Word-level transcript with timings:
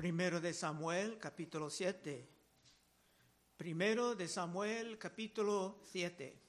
Primero 0.00 0.40
de 0.40 0.54
Samuel, 0.54 1.18
capítulo 1.18 1.68
7. 1.68 2.26
Primero 3.58 4.14
de 4.14 4.28
Samuel, 4.28 4.96
capítulo 4.96 5.78
7. 5.92 6.40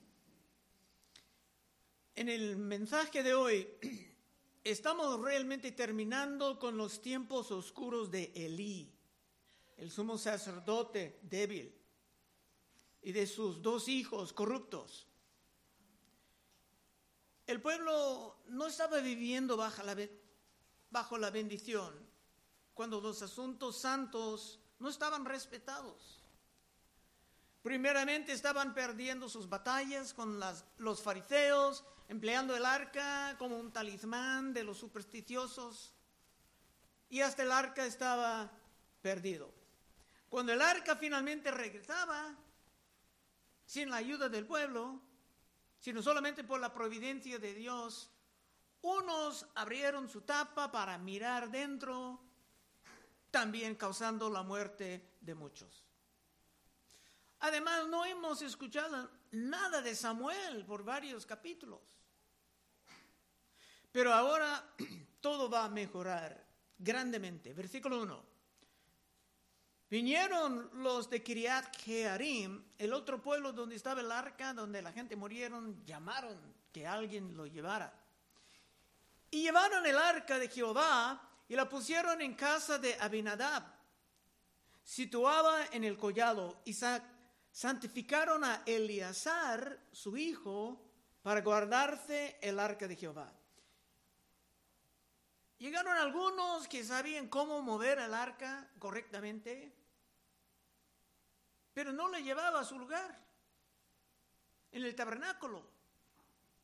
En 2.15 2.29
el 2.29 2.55
mensaje 2.55 3.21
de 3.21 3.33
hoy 3.33 3.67
estamos 4.63 5.19
realmente 5.19 5.73
terminando 5.73 6.57
con 6.59 6.77
los 6.77 7.01
tiempos 7.01 7.51
oscuros 7.51 8.09
de 8.09 8.31
Elí, 8.33 8.89
el 9.75 9.91
sumo 9.91 10.17
sacerdote 10.17 11.19
débil, 11.21 11.77
y 13.01 13.11
de 13.11 13.27
sus 13.27 13.61
dos 13.61 13.89
hijos 13.89 14.31
corruptos. 14.31 15.09
El 17.45 17.59
pueblo 17.59 18.37
no 18.47 18.67
estaba 18.67 19.01
viviendo 19.01 19.57
bajo 19.57 19.83
la, 19.83 19.97
bajo 20.89 21.17
la 21.17 21.31
bendición 21.31 22.10
cuando 22.81 22.99
los 22.99 23.21
asuntos 23.21 23.77
santos 23.77 24.59
no 24.79 24.89
estaban 24.89 25.23
respetados. 25.23 26.19
Primeramente 27.61 28.31
estaban 28.31 28.73
perdiendo 28.73 29.29
sus 29.29 29.47
batallas 29.47 30.15
con 30.15 30.39
los 30.79 31.03
fariseos, 31.03 31.85
empleando 32.07 32.55
el 32.55 32.65
arca 32.65 33.35
como 33.37 33.59
un 33.59 33.71
talismán 33.71 34.51
de 34.51 34.63
los 34.63 34.79
supersticiosos, 34.79 35.93
y 37.07 37.21
hasta 37.21 37.43
el 37.43 37.51
arca 37.51 37.85
estaba 37.85 38.51
perdido. 38.99 39.53
Cuando 40.27 40.51
el 40.51 40.61
arca 40.63 40.95
finalmente 40.95 41.51
regresaba, 41.51 42.35
sin 43.63 43.91
la 43.91 43.97
ayuda 43.97 44.27
del 44.27 44.47
pueblo, 44.47 44.99
sino 45.77 46.01
solamente 46.01 46.43
por 46.43 46.59
la 46.59 46.73
providencia 46.73 47.37
de 47.37 47.53
Dios, 47.53 48.09
unos 48.81 49.45
abrieron 49.53 50.09
su 50.09 50.21
tapa 50.21 50.71
para 50.71 50.97
mirar 50.97 51.51
dentro, 51.51 52.30
también 53.31 53.75
causando 53.75 54.29
la 54.29 54.43
muerte 54.43 55.15
de 55.21 55.33
muchos. 55.33 55.83
Además, 57.39 57.87
no 57.87 58.05
hemos 58.05 58.41
escuchado 58.41 59.09
nada 59.31 59.81
de 59.81 59.95
Samuel 59.95 60.65
por 60.65 60.83
varios 60.83 61.25
capítulos. 61.25 61.81
Pero 63.91 64.13
ahora 64.13 64.63
todo 65.21 65.49
va 65.49 65.65
a 65.65 65.69
mejorar 65.69 66.45
grandemente. 66.77 67.53
Versículo 67.53 68.01
1. 68.01 68.31
Vinieron 69.89 70.69
los 70.81 71.09
de 71.09 71.21
Kiriat 71.21 71.75
Jearim, 71.77 72.63
el 72.77 72.93
otro 72.93 73.21
pueblo 73.21 73.51
donde 73.51 73.75
estaba 73.75 73.99
el 73.99 74.11
arca, 74.11 74.53
donde 74.53 74.81
la 74.81 74.93
gente 74.93 75.17
murieron, 75.17 75.83
llamaron 75.85 76.39
que 76.71 76.87
alguien 76.87 77.35
lo 77.35 77.45
llevara. 77.45 77.93
Y 79.29 79.41
llevaron 79.41 79.85
el 79.85 79.97
arca 79.97 80.39
de 80.39 80.47
Jehová 80.47 81.30
y 81.51 81.55
la 81.57 81.67
pusieron 81.67 82.21
en 82.21 82.33
casa 82.33 82.77
de 82.77 82.95
Abinadab, 82.97 83.61
situada 84.85 85.65
en 85.73 85.83
el 85.83 85.97
collado, 85.97 86.61
y 86.63 86.73
santificaron 87.51 88.45
a 88.45 88.63
Eleazar, 88.65 89.77
su 89.91 90.15
hijo, 90.15 90.81
para 91.21 91.41
guardarse 91.41 92.39
el 92.41 92.57
arca 92.57 92.87
de 92.87 92.95
Jehová. 92.95 93.33
Llegaron 95.57 95.97
algunos 95.97 96.69
que 96.69 96.85
sabían 96.85 97.27
cómo 97.27 97.61
mover 97.61 97.99
el 97.99 98.13
arca 98.13 98.71
correctamente, 98.79 99.75
pero 101.73 101.91
no 101.91 102.07
le 102.07 102.23
llevaba 102.23 102.61
a 102.61 102.63
su 102.63 102.79
lugar, 102.79 103.19
en 104.71 104.85
el 104.85 104.95
tabernáculo, 104.95 105.69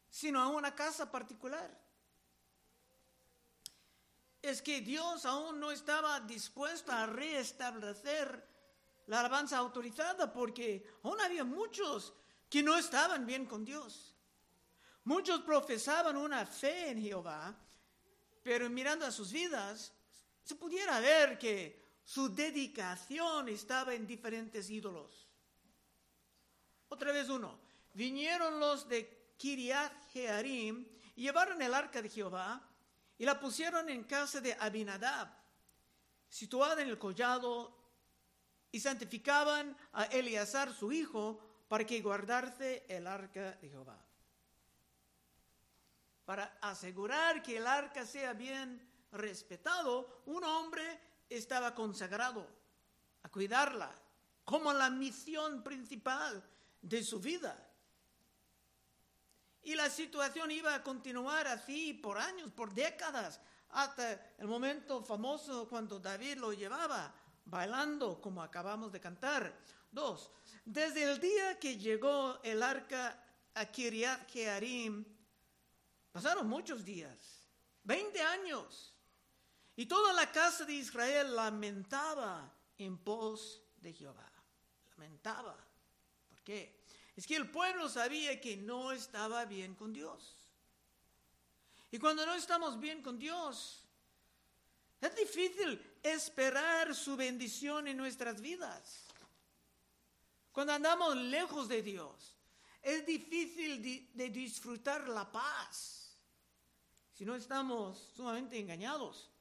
sino 0.09 0.41
a 0.41 0.47
una 0.47 0.73
casa 0.73 1.11
particular. 1.11 1.86
Es 4.41 4.61
que 4.61 4.81
Dios 4.81 5.25
aún 5.25 5.59
no 5.59 5.71
estaba 5.71 6.19
dispuesto 6.21 6.91
a 6.91 7.05
restablecer 7.05 8.47
la 9.07 9.21
alabanza 9.21 9.57
autorizada 9.57 10.31
porque 10.31 10.85
aún 11.03 11.19
había 11.21 11.43
muchos 11.43 12.13
que 12.49 12.61
no 12.61 12.77
estaban 12.77 13.25
bien 13.25 13.45
con 13.45 13.65
Dios. 13.65 14.13
Muchos 15.03 15.41
profesaban 15.41 16.17
una 16.17 16.45
fe 16.45 16.89
en 16.91 17.01
Jehová, 17.01 17.55
pero 18.43 18.69
mirando 18.69 19.05
a 19.05 19.11
sus 19.11 19.31
vidas 19.31 19.93
se 20.43 20.55
pudiera 20.55 20.99
ver 20.99 21.37
que 21.37 21.85
su 22.03 22.33
dedicación 22.33 23.49
estaba 23.49 23.93
en 23.93 24.07
diferentes 24.07 24.69
ídolos. 24.69 25.27
Otra 26.89 27.11
vez 27.11 27.27
uno, 27.29 27.59
vinieron 27.93 28.59
los 28.59 28.87
de 28.87 29.33
Kiriat 29.37 29.91
Jearim 30.13 30.87
y 31.15 31.23
llevaron 31.23 31.61
el 31.61 31.73
arca 31.73 32.01
de 32.01 32.09
Jehová 32.09 32.61
y 33.17 33.25
la 33.25 33.39
pusieron 33.39 33.89
en 33.89 34.03
casa 34.03 34.39
de 34.41 34.55
Abinadab, 34.59 35.27
situada 36.29 36.81
en 36.81 36.89
el 36.89 36.99
collado 36.99 37.75
y 38.71 38.79
santificaban 38.79 39.75
a 39.93 40.05
Eleazar 40.05 40.73
su 40.73 40.91
hijo 40.91 41.65
para 41.67 41.85
que 41.85 42.01
guardase 42.01 42.85
el 42.87 43.07
arca 43.07 43.53
de 43.53 43.69
Jehová. 43.69 43.99
Para 46.25 46.57
asegurar 46.61 47.41
que 47.41 47.57
el 47.57 47.65
arca 47.65 48.05
sea 48.05 48.33
bien 48.33 48.85
respetado, 49.11 50.23
un 50.25 50.43
hombre 50.43 50.99
estaba 51.29 51.73
consagrado 51.73 52.47
a 53.23 53.29
cuidarla 53.29 53.93
como 54.43 54.71
la 54.73 54.89
misión 54.89 55.63
principal 55.63 56.43
de 56.81 57.03
su 57.03 57.19
vida. 57.19 57.66
Y 59.63 59.75
la 59.75 59.89
situación 59.89 60.51
iba 60.51 60.73
a 60.73 60.83
continuar 60.83 61.47
así 61.47 61.93
por 61.93 62.17
años, 62.17 62.51
por 62.51 62.73
décadas, 62.73 63.39
hasta 63.69 64.33
el 64.37 64.47
momento 64.47 65.03
famoso 65.03 65.67
cuando 65.67 65.99
David 65.99 66.37
lo 66.37 66.53
llevaba 66.53 67.13
bailando 67.45 68.21
como 68.21 68.41
acabamos 68.41 68.91
de 68.91 68.99
cantar. 68.99 69.53
Dos, 69.91 70.31
desde 70.65 71.03
el 71.03 71.19
día 71.19 71.59
que 71.59 71.77
llegó 71.77 72.39
el 72.43 72.61
arca 72.61 73.23
a 73.53 73.65
Kiriat 73.65 74.29
Jearim, 74.29 75.05
pasaron 76.11 76.47
muchos 76.47 76.83
días, 76.83 77.47
20 77.83 78.21
años, 78.21 78.93
y 79.75 79.85
toda 79.85 80.11
la 80.13 80.31
casa 80.31 80.65
de 80.65 80.73
Israel 80.73 81.35
lamentaba 81.35 82.51
en 82.77 82.97
pos 82.97 83.61
de 83.77 83.93
Jehová. 83.93 84.29
Lamentaba. 84.91 85.55
¿Por 86.29 86.41
qué? 86.41 86.76
Es 87.17 87.25
que 87.25 87.35
el 87.35 87.49
pueblo 87.49 87.89
sabía 87.89 88.39
que 88.39 88.55
no 88.55 88.91
estaba 88.91 89.43
bien 89.45 89.73
con 89.73 89.91
Dios. 89.91 90.35
Y 91.89 91.97
cuando 91.97 92.23
no 92.27 92.35
estamos 92.35 92.79
bien 92.79 93.01
con 93.01 93.17
Dios, 93.17 93.83
es 95.01 95.15
difícil 95.15 95.81
esperar 96.03 96.93
su 96.93 97.17
bendición 97.17 97.87
en 97.87 97.97
nuestras 97.97 98.39
vidas. 98.39 99.07
Cuando 100.51 100.73
andamos 100.73 101.17
lejos 101.17 101.67
de 101.67 101.81
Dios, 101.81 102.35
es 102.83 103.03
difícil 103.03 103.81
de, 104.13 104.29
disfrutar 104.29 105.09
la 105.09 105.31
paz 105.31 106.15
si 107.13 107.25
no 107.25 107.35
estamos 107.35 108.11
sumamente 108.15 108.59
engañados. 108.59 109.31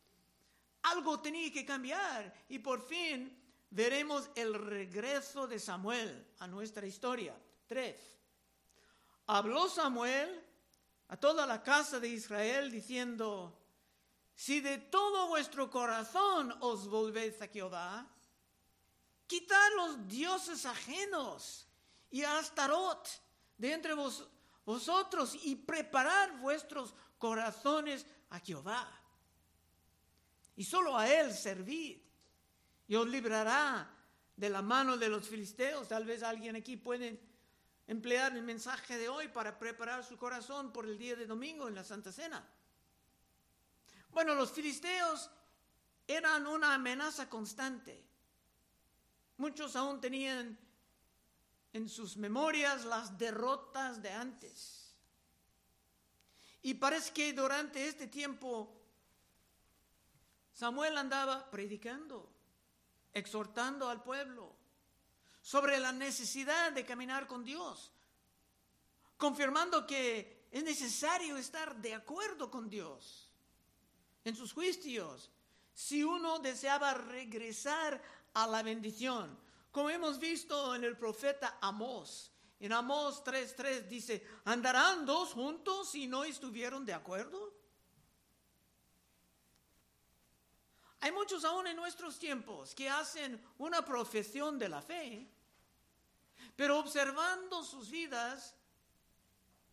Algo 0.82 1.20
tenía 1.20 1.52
que 1.52 1.66
cambiar 1.66 2.32
y 2.48 2.58
por 2.58 2.80
fin 2.80 3.38
veremos 3.68 4.30
el 4.34 4.54
regreso 4.54 5.46
de 5.46 5.58
Samuel 5.58 6.26
a 6.38 6.46
nuestra 6.46 6.86
historia. 6.86 7.36
Tres. 7.66 7.96
Habló 9.26 9.68
Samuel 9.68 10.42
a 11.08 11.16
toda 11.16 11.46
la 11.46 11.62
casa 11.62 11.98
de 11.98 12.08
Israel 12.08 12.70
diciendo, 12.70 13.58
si 14.34 14.60
de 14.60 14.78
todo 14.78 15.28
vuestro 15.28 15.70
corazón 15.70 16.54
os 16.60 16.88
volvéis 16.88 17.40
a 17.42 17.48
Jehová, 17.48 18.06
quitad 19.26 19.68
los 19.76 20.06
dioses 20.06 20.66
ajenos 20.66 21.66
y 22.10 22.22
a 22.22 22.38
Astarot 22.38 23.08
de 23.56 23.72
entre 23.72 23.94
vosotros 24.64 25.36
y 25.42 25.56
preparad 25.56 26.38
vuestros 26.40 26.94
corazones 27.18 28.06
a 28.30 28.38
Jehová. 28.40 28.88
Y 30.54 30.64
solo 30.64 30.96
a 30.96 31.08
Él 31.08 31.32
servid 31.32 31.98
y 32.86 32.94
os 32.94 33.06
librará 33.06 33.90
de 34.36 34.50
la 34.50 34.62
mano 34.62 34.96
de 34.96 35.08
los 35.08 35.28
filisteos. 35.28 35.88
Tal 35.88 36.04
vez 36.04 36.22
alguien 36.22 36.56
aquí 36.56 36.76
puede 36.76 37.20
emplear 37.86 38.36
el 38.36 38.42
mensaje 38.42 38.98
de 38.98 39.08
hoy 39.08 39.28
para 39.28 39.58
preparar 39.58 40.04
su 40.04 40.16
corazón 40.16 40.72
por 40.72 40.86
el 40.86 40.98
día 40.98 41.14
de 41.16 41.26
domingo 41.26 41.68
en 41.68 41.74
la 41.74 41.84
Santa 41.84 42.12
Cena. 42.12 42.44
Bueno, 44.10 44.34
los 44.34 44.50
filisteos 44.50 45.30
eran 46.06 46.46
una 46.46 46.74
amenaza 46.74 47.28
constante. 47.28 48.02
Muchos 49.36 49.76
aún 49.76 50.00
tenían 50.00 50.58
en 51.72 51.88
sus 51.88 52.16
memorias 52.16 52.84
las 52.84 53.18
derrotas 53.18 54.00
de 54.02 54.10
antes. 54.10 54.94
Y 56.62 56.74
parece 56.74 57.12
que 57.12 57.32
durante 57.32 57.86
este 57.86 58.08
tiempo 58.08 58.72
Samuel 60.52 60.96
andaba 60.96 61.50
predicando, 61.50 62.32
exhortando 63.12 63.88
al 63.90 64.02
pueblo 64.02 64.55
sobre 65.46 65.78
la 65.78 65.92
necesidad 65.92 66.72
de 66.72 66.84
caminar 66.84 67.28
con 67.28 67.44
Dios, 67.44 67.92
confirmando 69.16 69.86
que 69.86 70.48
es 70.50 70.64
necesario 70.64 71.36
estar 71.36 71.76
de 71.76 71.94
acuerdo 71.94 72.50
con 72.50 72.68
Dios 72.68 73.30
en 74.24 74.34
sus 74.34 74.52
juicios, 74.52 75.30
si 75.72 76.02
uno 76.02 76.40
deseaba 76.40 76.94
regresar 76.94 78.02
a 78.34 78.48
la 78.48 78.64
bendición. 78.64 79.38
Como 79.70 79.88
hemos 79.88 80.18
visto 80.18 80.74
en 80.74 80.82
el 80.82 80.98
profeta 80.98 81.58
Amós. 81.60 82.32
En 82.58 82.72
Amós 82.72 83.22
3:3 83.22 83.86
dice, 83.86 84.26
¿andarán 84.46 85.06
dos 85.06 85.32
juntos 85.32 85.90
si 85.90 86.08
no 86.08 86.24
estuvieron 86.24 86.84
de 86.84 86.92
acuerdo? 86.92 87.54
Hay 91.02 91.12
muchos 91.12 91.44
aún 91.44 91.68
en 91.68 91.76
nuestros 91.76 92.18
tiempos 92.18 92.74
que 92.74 92.90
hacen 92.90 93.40
una 93.58 93.84
profesión 93.84 94.58
de 94.58 94.68
la 94.68 94.82
fe, 94.82 95.35
pero 96.56 96.78
observando 96.78 97.62
sus 97.62 97.90
vidas, 97.90 98.56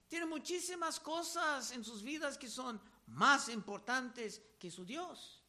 tienen 0.07 0.29
muchísimas 0.29 0.99
cosas 0.99 1.71
en 1.71 1.83
sus 1.83 2.03
vidas 2.03 2.37
que 2.37 2.49
son 2.49 2.79
más 3.07 3.49
importantes 3.49 4.41
que 4.59 4.69
su 4.69 4.85
Dios. 4.85 5.41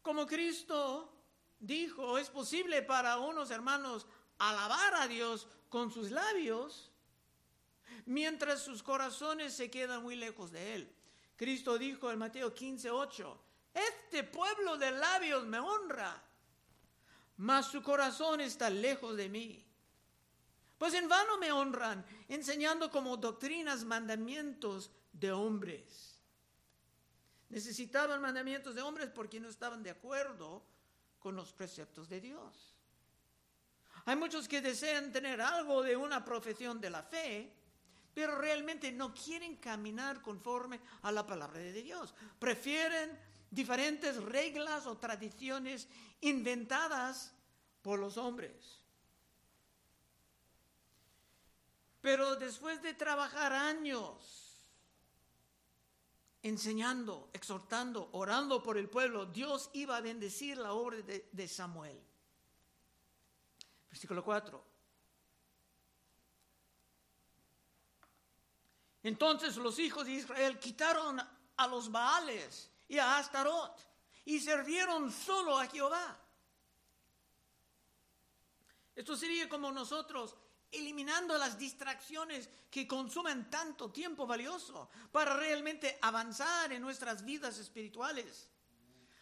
Como 0.00 0.26
Cristo 0.26 1.12
dijo, 1.58 2.18
es 2.18 2.30
posible 2.30 2.82
para 2.82 3.18
unos 3.18 3.50
hermanos 3.50 4.06
alabar 4.38 4.94
a 4.94 5.08
Dios 5.08 5.46
con 5.68 5.90
sus 5.90 6.10
labios, 6.10 6.90
mientras 8.06 8.62
sus 8.62 8.82
corazones 8.82 9.54
se 9.54 9.70
quedan 9.70 10.02
muy 10.02 10.16
lejos 10.16 10.50
de 10.50 10.74
Él. 10.74 10.96
Cristo 11.36 11.78
dijo 11.78 12.10
en 12.10 12.18
Mateo 12.18 12.54
15, 12.54 12.90
8, 12.90 13.44
este 13.74 14.22
pueblo 14.24 14.76
de 14.76 14.90
labios 14.92 15.44
me 15.46 15.58
honra, 15.58 16.22
mas 17.38 17.66
su 17.66 17.82
corazón 17.82 18.40
está 18.40 18.70
lejos 18.70 19.16
de 19.16 19.28
mí. 19.28 19.71
Pues 20.82 20.94
en 20.94 21.08
vano 21.08 21.38
me 21.38 21.52
honran, 21.52 22.04
enseñando 22.26 22.90
como 22.90 23.16
doctrinas 23.16 23.84
mandamientos 23.84 24.90
de 25.12 25.30
hombres. 25.30 26.20
Necesitaban 27.50 28.20
mandamientos 28.20 28.74
de 28.74 28.82
hombres 28.82 29.08
porque 29.14 29.38
no 29.38 29.48
estaban 29.48 29.84
de 29.84 29.90
acuerdo 29.90 30.66
con 31.20 31.36
los 31.36 31.52
preceptos 31.52 32.08
de 32.08 32.20
Dios. 32.20 32.74
Hay 34.06 34.16
muchos 34.16 34.48
que 34.48 34.60
desean 34.60 35.12
tener 35.12 35.40
algo 35.40 35.84
de 35.84 35.94
una 35.94 36.24
profesión 36.24 36.80
de 36.80 36.90
la 36.90 37.04
fe, 37.04 37.54
pero 38.12 38.34
realmente 38.34 38.90
no 38.90 39.14
quieren 39.14 39.58
caminar 39.58 40.20
conforme 40.20 40.80
a 41.02 41.12
la 41.12 41.24
palabra 41.24 41.60
de 41.60 41.72
Dios. 41.74 42.12
Prefieren 42.40 43.16
diferentes 43.48 44.20
reglas 44.20 44.86
o 44.86 44.98
tradiciones 44.98 45.86
inventadas 46.22 47.32
por 47.82 48.00
los 48.00 48.16
hombres. 48.16 48.81
Pero 52.02 52.34
después 52.34 52.82
de 52.82 52.94
trabajar 52.94 53.52
años 53.52 54.42
enseñando, 56.42 57.30
exhortando, 57.32 58.10
orando 58.12 58.60
por 58.60 58.76
el 58.76 58.90
pueblo, 58.90 59.26
Dios 59.26 59.70
iba 59.74 59.96
a 59.96 60.00
bendecir 60.00 60.58
la 60.58 60.72
obra 60.72 60.98
de, 61.00 61.48
Samuel. 61.48 61.96
Versículo 63.88 64.24
4. 64.24 64.64
Entonces 69.04 69.56
los 69.56 69.78
hijos 69.78 70.04
de 70.04 70.12
Israel 70.12 70.58
quitaron 70.58 71.20
a 71.56 71.66
los 71.68 71.90
Baales 71.90 72.68
y 72.88 72.98
a 72.98 73.18
Astarot 73.18 73.80
y 74.24 74.40
sirvieron 74.40 75.12
solo 75.12 75.56
a 75.56 75.68
Jehová. 75.68 76.18
Esto 78.96 79.16
sería 79.16 79.48
como 79.48 79.70
nosotros 79.70 80.34
eliminando 80.72 81.36
las 81.36 81.58
distracciones 81.58 82.48
que 82.70 82.88
consumen 82.88 83.50
tanto 83.50 83.90
tiempo 83.90 84.26
valioso 84.26 84.90
para 85.12 85.36
realmente 85.36 85.98
avanzar 86.00 86.72
en 86.72 86.80
nuestras 86.80 87.24
vidas 87.24 87.58
espirituales. 87.58 88.48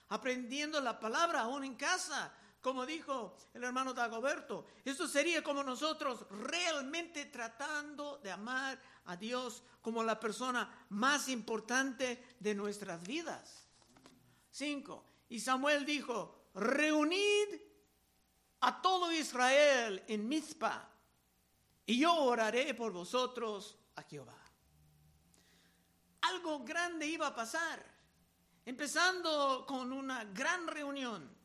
Aprendiendo 0.09 0.81
la 0.81 0.99
palabra 0.99 1.41
aún 1.41 1.65
en 1.65 1.75
casa, 1.75 2.33
como 2.61 2.85
dijo 2.85 3.37
el 3.55 3.65
hermano 3.65 3.95
Dagoberto. 3.95 4.67
Esto 4.85 5.09
sería 5.09 5.43
como 5.43 5.63
nosotros 5.63 6.27
realmente 6.31 7.27
tratando 7.27 8.19
de 8.19 8.31
amar 8.31 8.81
a 9.07 9.17
Dios 9.17 9.63
como 9.81 10.03
la 10.05 10.21
persona 10.21 10.87
más 10.91 11.29
importante 11.29 12.37
de 12.39 12.55
nuestras 12.55 13.03
vidas. 13.03 13.67
Cinco. 14.51 15.05
Y 15.29 15.41
Samuel 15.41 15.87
dijo, 15.87 16.51
reunid 16.55 17.61
a 18.61 18.83
todo 18.83 19.11
Israel 19.11 20.03
en 20.07 20.29
Mizpah 20.29 20.90
y 21.87 21.99
yo 21.99 22.15
oraré 22.15 22.75
por 22.75 22.93
vosotros 22.93 23.77
a 23.97 24.03
Jehová. 24.03 24.37
Algo 26.23 26.61
grande 26.65 27.07
iba 27.07 27.29
a 27.29 27.35
pasar, 27.35 27.85
empezando 28.65 29.65
con 29.67 29.93
una 29.93 30.25
gran 30.25 30.67
reunión. 30.67 31.37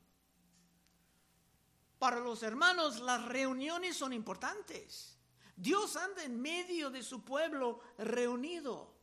Para 1.98 2.20
los 2.20 2.44
hermanos 2.44 3.00
las 3.00 3.26
reuniones 3.26 3.96
son 3.98 4.14
importantes. 4.14 5.18
Dios 5.56 5.96
anda 5.96 6.24
en 6.24 6.42
medio 6.42 6.90
de 6.90 7.02
su 7.02 7.24
pueblo 7.24 7.80
reunido. 7.98 8.94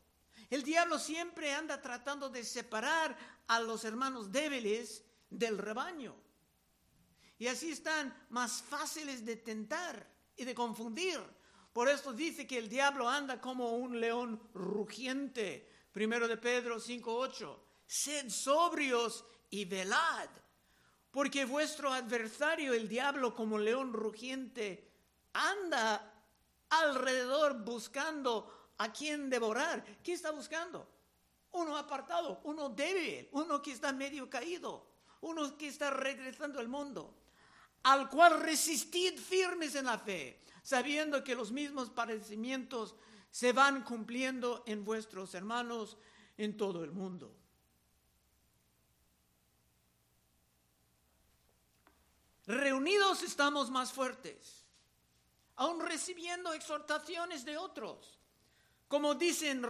El 0.49 0.63
diablo 0.63 0.99
siempre 0.99 1.53
anda 1.53 1.81
tratando 1.81 2.29
de 2.29 2.43
separar 2.43 3.17
a 3.47 3.59
los 3.59 3.83
hermanos 3.85 4.31
débiles 4.31 5.03
del 5.29 5.57
rebaño. 5.57 6.15
Y 7.39 7.47
así 7.47 7.71
están 7.71 8.15
más 8.29 8.61
fáciles 8.61 9.25
de 9.25 9.35
tentar 9.35 10.12
y 10.35 10.45
de 10.45 10.55
confundir. 10.55 11.19
Por 11.71 11.89
eso 11.89 12.13
dice 12.13 12.45
que 12.45 12.57
el 12.57 12.69
diablo 12.69 13.09
anda 13.09 13.41
como 13.41 13.75
un 13.75 13.99
león 13.99 14.39
rugiente. 14.53 15.67
Primero 15.91 16.27
de 16.27 16.37
Pedro 16.37 16.79
5:8. 16.79 17.59
Sed 17.85 18.29
sobrios 18.29 19.25
y 19.49 19.65
velad, 19.65 20.29
porque 21.11 21.45
vuestro 21.45 21.91
adversario, 21.91 22.73
el 22.73 22.87
diablo, 22.87 23.35
como 23.35 23.59
león 23.59 23.93
rugiente, 23.93 24.91
anda 25.33 26.11
alrededor 26.69 27.63
buscando 27.63 28.71
a 28.77 28.91
quien 28.91 29.29
devorar. 29.29 29.83
¿Qué 30.03 30.13
está 30.13 30.31
buscando? 30.31 30.87
Uno 31.51 31.77
apartado, 31.77 32.41
uno 32.45 32.69
débil, 32.69 33.29
uno 33.31 33.61
que 33.61 33.71
está 33.71 33.93
medio 33.93 34.27
caído, 34.29 34.87
uno 35.21 35.55
que 35.55 35.67
está 35.67 35.91
regresando 35.91 36.59
al 36.59 36.67
mundo 36.67 37.22
al 37.83 38.09
cual 38.09 38.41
resistid 38.41 39.19
firmes 39.19 39.75
en 39.75 39.85
la 39.85 39.97
fe, 39.97 40.39
sabiendo 40.63 41.23
que 41.23 41.35
los 41.35 41.51
mismos 41.51 41.89
padecimientos 41.89 42.95
se 43.29 43.51
van 43.51 43.83
cumpliendo 43.83 44.63
en 44.65 44.83
vuestros 44.85 45.33
hermanos 45.33 45.97
en 46.37 46.55
todo 46.55 46.83
el 46.83 46.91
mundo. 46.91 47.35
Reunidos 52.45 53.23
estamos 53.23 53.69
más 53.69 53.93
fuertes, 53.93 54.65
aún 55.55 55.79
recibiendo 55.79 56.53
exhortaciones 56.53 57.45
de 57.45 57.57
otros, 57.57 58.19
como 58.87 59.15
dicen 59.15 59.65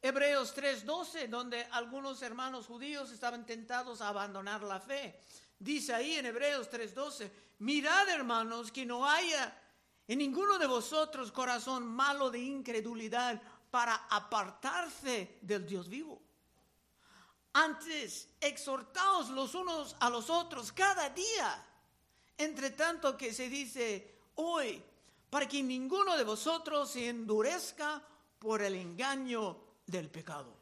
Hebreos 0.00 0.54
3:12, 0.54 1.28
donde 1.28 1.64
algunos 1.72 2.22
hermanos 2.22 2.66
judíos 2.66 3.10
estaban 3.10 3.44
tentados 3.46 4.00
a 4.00 4.08
abandonar 4.08 4.62
la 4.62 4.78
fe. 4.78 5.20
Dice 5.58 5.92
ahí 5.94 6.14
en 6.14 6.26
Hebreos 6.26 6.68
3:12, 6.70 7.30
mirad 7.58 8.08
hermanos 8.08 8.70
que 8.70 8.86
no 8.86 9.04
haya 9.06 9.56
en 10.06 10.18
ninguno 10.18 10.58
de 10.58 10.66
vosotros 10.66 11.32
corazón 11.32 11.86
malo 11.86 12.30
de 12.30 12.38
incredulidad 12.38 13.40
para 13.70 14.06
apartarse 14.08 15.38
del 15.42 15.66
Dios 15.66 15.88
vivo. 15.88 16.22
Antes, 17.52 18.28
exhortaos 18.40 19.30
los 19.30 19.54
unos 19.54 19.96
a 20.00 20.08
los 20.08 20.30
otros 20.30 20.72
cada 20.72 21.10
día, 21.10 21.66
entre 22.36 22.70
tanto 22.70 23.16
que 23.16 23.34
se 23.34 23.48
dice 23.48 24.20
hoy, 24.36 24.82
para 25.28 25.48
que 25.48 25.62
ninguno 25.62 26.16
de 26.16 26.24
vosotros 26.24 26.90
se 26.90 27.08
endurezca 27.08 28.02
por 28.38 28.62
el 28.62 28.76
engaño 28.76 29.58
del 29.86 30.08
pecado. 30.08 30.56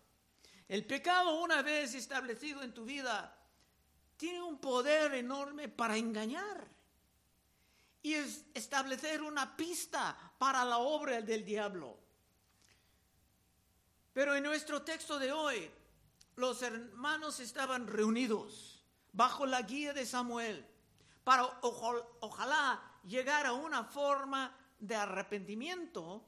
El 0.68 0.84
pecado 0.86 1.40
una 1.40 1.62
vez 1.62 1.94
establecido 1.94 2.62
en 2.62 2.72
tu 2.72 2.84
vida 2.84 3.35
tiene 4.16 4.42
un 4.42 4.58
poder 4.58 5.14
enorme 5.14 5.68
para 5.68 5.96
engañar 5.96 6.68
y 8.02 8.14
es 8.14 8.44
establecer 8.54 9.22
una 9.22 9.56
pista 9.56 10.16
para 10.38 10.64
la 10.64 10.78
obra 10.78 11.20
del 11.22 11.44
diablo. 11.44 11.98
Pero 14.12 14.34
en 14.34 14.44
nuestro 14.44 14.82
texto 14.82 15.18
de 15.18 15.32
hoy, 15.32 15.70
los 16.36 16.62
hermanos 16.62 17.40
estaban 17.40 17.86
reunidos 17.86 18.84
bajo 19.12 19.44
la 19.44 19.62
guía 19.62 19.92
de 19.92 20.06
Samuel 20.06 20.64
para 21.24 21.44
ojalá 21.62 22.80
llegar 23.04 23.46
a 23.46 23.52
una 23.52 23.84
forma 23.84 24.56
de 24.78 24.94
arrepentimiento 24.94 26.24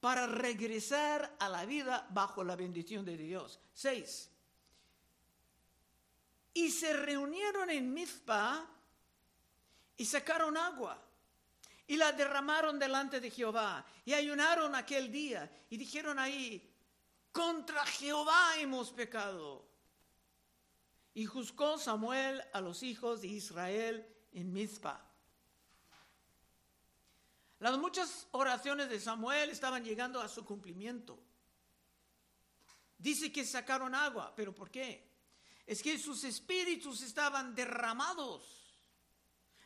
para 0.00 0.26
regresar 0.26 1.34
a 1.40 1.48
la 1.48 1.64
vida 1.66 2.06
bajo 2.10 2.44
la 2.44 2.54
bendición 2.54 3.04
de 3.04 3.16
Dios. 3.16 3.58
Seis, 3.74 4.30
y 6.54 6.70
se 6.70 6.92
reunieron 6.92 7.70
en 7.70 7.92
Mizpa 7.92 8.66
y 9.96 10.04
sacaron 10.04 10.56
agua 10.56 11.02
y 11.86 11.96
la 11.96 12.12
derramaron 12.12 12.78
delante 12.78 13.20
de 13.20 13.30
Jehová 13.30 13.84
y 14.04 14.12
ayunaron 14.12 14.74
aquel 14.74 15.10
día 15.10 15.50
y 15.70 15.76
dijeron 15.76 16.18
ahí, 16.18 16.70
contra 17.32 17.84
Jehová 17.86 18.58
hemos 18.58 18.90
pecado. 18.90 19.66
Y 21.14 21.24
juzgó 21.24 21.78
Samuel 21.78 22.42
a 22.52 22.60
los 22.60 22.82
hijos 22.82 23.22
de 23.22 23.28
Israel 23.28 24.06
en 24.32 24.52
Mizpa. 24.52 25.04
Las 27.60 27.76
muchas 27.78 28.28
oraciones 28.32 28.88
de 28.88 29.00
Samuel 29.00 29.50
estaban 29.50 29.82
llegando 29.82 30.20
a 30.20 30.28
su 30.28 30.44
cumplimiento. 30.44 31.18
Dice 32.98 33.32
que 33.32 33.44
sacaron 33.44 33.94
agua, 33.94 34.32
pero 34.36 34.54
¿por 34.54 34.70
qué? 34.70 35.07
Es 35.68 35.82
que 35.82 35.98
sus 35.98 36.24
espíritus 36.24 37.02
estaban 37.02 37.54
derramados 37.54 38.58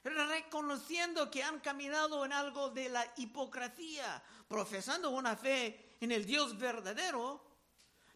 reconociendo 0.05 1.31
que 1.31 1.45
han 1.45 1.61
caminado 1.61 2.25
en 2.25 2.33
algo 2.33 2.71
de 2.71 2.89
la 2.89 3.07
hipocresía, 3.19 4.21
profesando 4.49 5.11
una 5.11 5.37
fe 5.37 5.97
en 6.01 6.11
el 6.11 6.27
Dios 6.27 6.59
verdadero, 6.59 7.41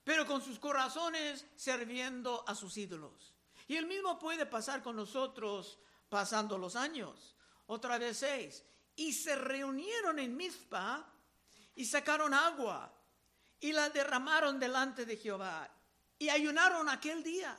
pero 0.02 0.26
con 0.26 0.42
sus 0.42 0.58
corazones 0.58 1.46
sirviendo 1.54 2.44
a 2.48 2.56
sus 2.56 2.76
ídolos. 2.76 3.32
Y 3.68 3.76
el 3.76 3.86
mismo 3.86 4.18
puede 4.18 4.46
pasar 4.46 4.82
con 4.82 4.96
nosotros 4.96 5.78
pasando 6.08 6.58
los 6.58 6.74
años. 6.74 7.36
Otra 7.66 7.98
vez 7.98 8.18
seis. 8.18 8.64
Y 8.96 9.12
se 9.12 9.36
reunieron 9.36 10.18
en 10.18 10.36
Mizpa 10.36 11.06
y 11.76 11.84
sacaron 11.84 12.34
agua 12.34 12.92
y 13.60 13.72
la 13.72 13.90
derramaron 13.90 14.58
delante 14.58 15.06
de 15.06 15.16
Jehová 15.16 15.70
y 16.18 16.30
ayunaron 16.30 16.88
aquel 16.88 17.22
día 17.22 17.56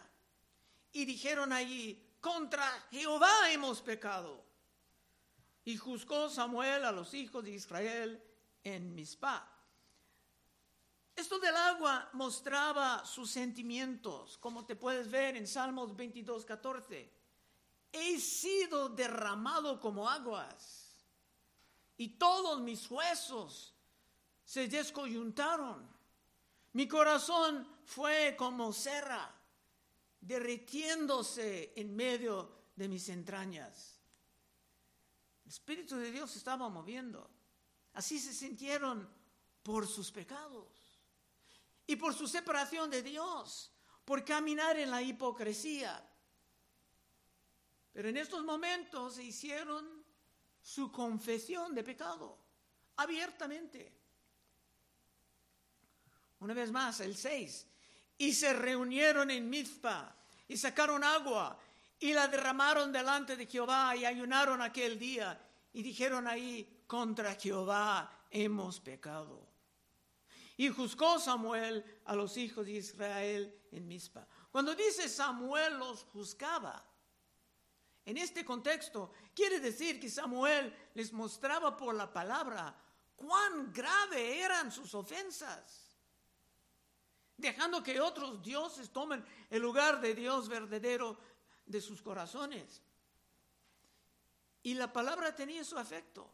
y 0.98 1.06
dijeron 1.06 1.54
allí, 1.54 2.04
contra 2.20 2.66
Jehová 2.89 3.51
hemos 3.51 3.82
pecado. 3.82 4.44
Y 5.63 5.77
juzgó 5.77 6.27
Samuel 6.27 6.86
a 6.86 6.92
los 6.92 7.13
hijos 7.13 7.44
de 7.44 7.51
Israel 7.51 8.24
en 8.63 8.96
Mizpah. 8.96 9.48
Esto 11.16 11.38
del 11.38 11.56
agua 11.56 12.10
mostraba 12.13 13.06
sus 13.06 13.30
sentimientos, 13.30 14.39
como 14.39 14.66
te 14.66 14.75
puedes 14.75 15.08
ver 15.12 15.36
en 15.36 15.46
Salmos 15.46 15.96
22, 15.96 16.46
14. 16.46 17.13
He 17.92 18.20
sido 18.20 18.89
derramado 18.89 19.80
como 19.80 20.10
aguas 20.10 21.06
y 21.96 22.18
todos 22.18 22.60
mis 22.62 22.89
huesos 22.89 23.75
se 24.44 24.68
descoyuntaron. 24.68 25.88
Mi 26.74 26.88
corazón 26.88 27.68
fue 27.84 28.36
como 28.36 28.74
cera 28.74 29.37
derritiéndose 30.22 31.74
en 31.76 31.96
medio 31.96 32.68
de 32.76 32.88
mis 32.88 33.10
entrañas. 33.10 34.00
El 35.46 35.52
Espíritu 35.52 35.96
de 35.96 36.12
Dios 36.12 36.36
estaba 36.36 36.70
moviendo. 36.70 37.30
Así 37.94 38.20
se 38.20 38.34
sintieron 38.34 39.10
por 39.64 39.88
sus 39.88 40.12
pecados 40.12 41.02
y 41.86 41.96
por 41.96 42.14
su 42.14 42.28
separación 42.28 42.90
de 42.90 43.02
Dios, 43.02 43.72
por 44.06 44.24
caminar 44.24 44.78
en 44.78 44.92
la 44.92 45.02
hipocresía. 45.02 46.08
Pero 47.94 48.10
en 48.10 48.18
estos 48.18 48.44
momentos 48.44 49.16
se 49.16 49.24
hicieron 49.24 50.06
su 50.62 50.92
confesión 50.92 51.74
de 51.74 51.84
pecado 51.84 52.38
abiertamente. 52.98 53.98
Una 56.40 56.54
vez 56.54 56.72
más, 56.72 57.00
el 57.00 57.16
6. 57.16 57.68
Y 58.18 58.34
se 58.34 58.54
reunieron 58.54 59.30
en 59.32 59.50
Mizpa 59.50 60.16
y 60.48 60.58
sacaron 60.58 61.04
agua 61.04 61.58
y 62.00 62.14
la 62.14 62.28
derramaron 62.28 62.92
delante 62.92 63.36
de 63.36 63.46
Jehová 63.46 63.96
y 63.96 64.06
ayunaron 64.06 64.62
aquel 64.62 64.98
día 64.98 65.40
y 65.74 65.84
dijeron 65.84 66.28
ahí, 66.28 66.84
contra 66.88 67.36
Jehová 67.36 68.26
hemos 68.32 68.80
pecado. 68.80 69.46
Y 70.56 70.70
juzgó 70.70 71.20
Samuel 71.20 72.02
a 72.06 72.16
los 72.16 72.38
hijos 72.38 72.66
de 72.66 72.74
Israel 72.74 73.54
en 73.72 73.88
Mizpa. 73.88 74.28
Cuando 74.52 74.74
dice 74.74 75.08
Samuel 75.08 75.78
los 75.78 76.04
juzgaba, 76.06 76.84
en 78.06 78.18
este 78.18 78.44
contexto 78.46 79.12
quiere 79.36 79.60
decir 79.60 80.00
que 80.00 80.10
Samuel 80.10 80.74
les 80.94 81.12
mostraba 81.12 81.76
por 81.76 81.94
la 81.94 82.12
palabra 82.12 82.74
cuán 83.16 83.72
grave 83.72 84.40
eran 84.40 84.72
sus 84.72 84.96
ofensas 84.96 85.87
dejando 87.38 87.84
que 87.84 88.01
otros 88.01 88.41
dioses 88.41 88.89
tomen 88.89 89.24
el 89.50 89.62
lugar 89.62 90.01
de 90.01 90.15
Dios 90.15 90.50
verdadero 90.50 91.17
de 91.65 91.79
sus 91.79 92.01
corazones. 92.01 92.82
Y 94.63 94.74
la 94.74 94.91
palabra 94.91 95.36
tenía 95.36 95.63
su 95.63 95.77
afecto. 95.77 96.34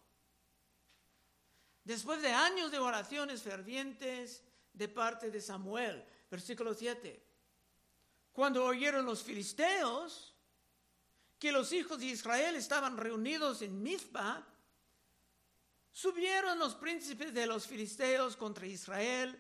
Después 1.84 2.22
de 2.22 2.32
años 2.32 2.72
de 2.72 2.80
oraciones 2.80 3.42
fervientes 3.42 4.42
de 4.72 4.88
parte 4.88 5.30
de 5.30 5.42
Samuel, 5.42 6.04
versículo 6.32 6.74
7, 6.74 7.22
cuando 8.32 8.66
oyeron 8.66 9.06
los 9.06 9.22
filisteos 9.22 10.34
que 11.38 11.52
los 11.52 11.74
hijos 11.74 12.00
de 12.00 12.06
Israel 12.06 12.56
estaban 12.56 12.98
reunidos 12.98 13.62
en 13.62 13.84
Mizpa, 13.84 14.48
subieron 15.92 16.58
los 16.58 16.74
príncipes 16.76 17.34
de 17.34 17.46
los 17.46 17.68
filisteos 17.68 18.38
contra 18.38 18.66
Israel 18.66 19.38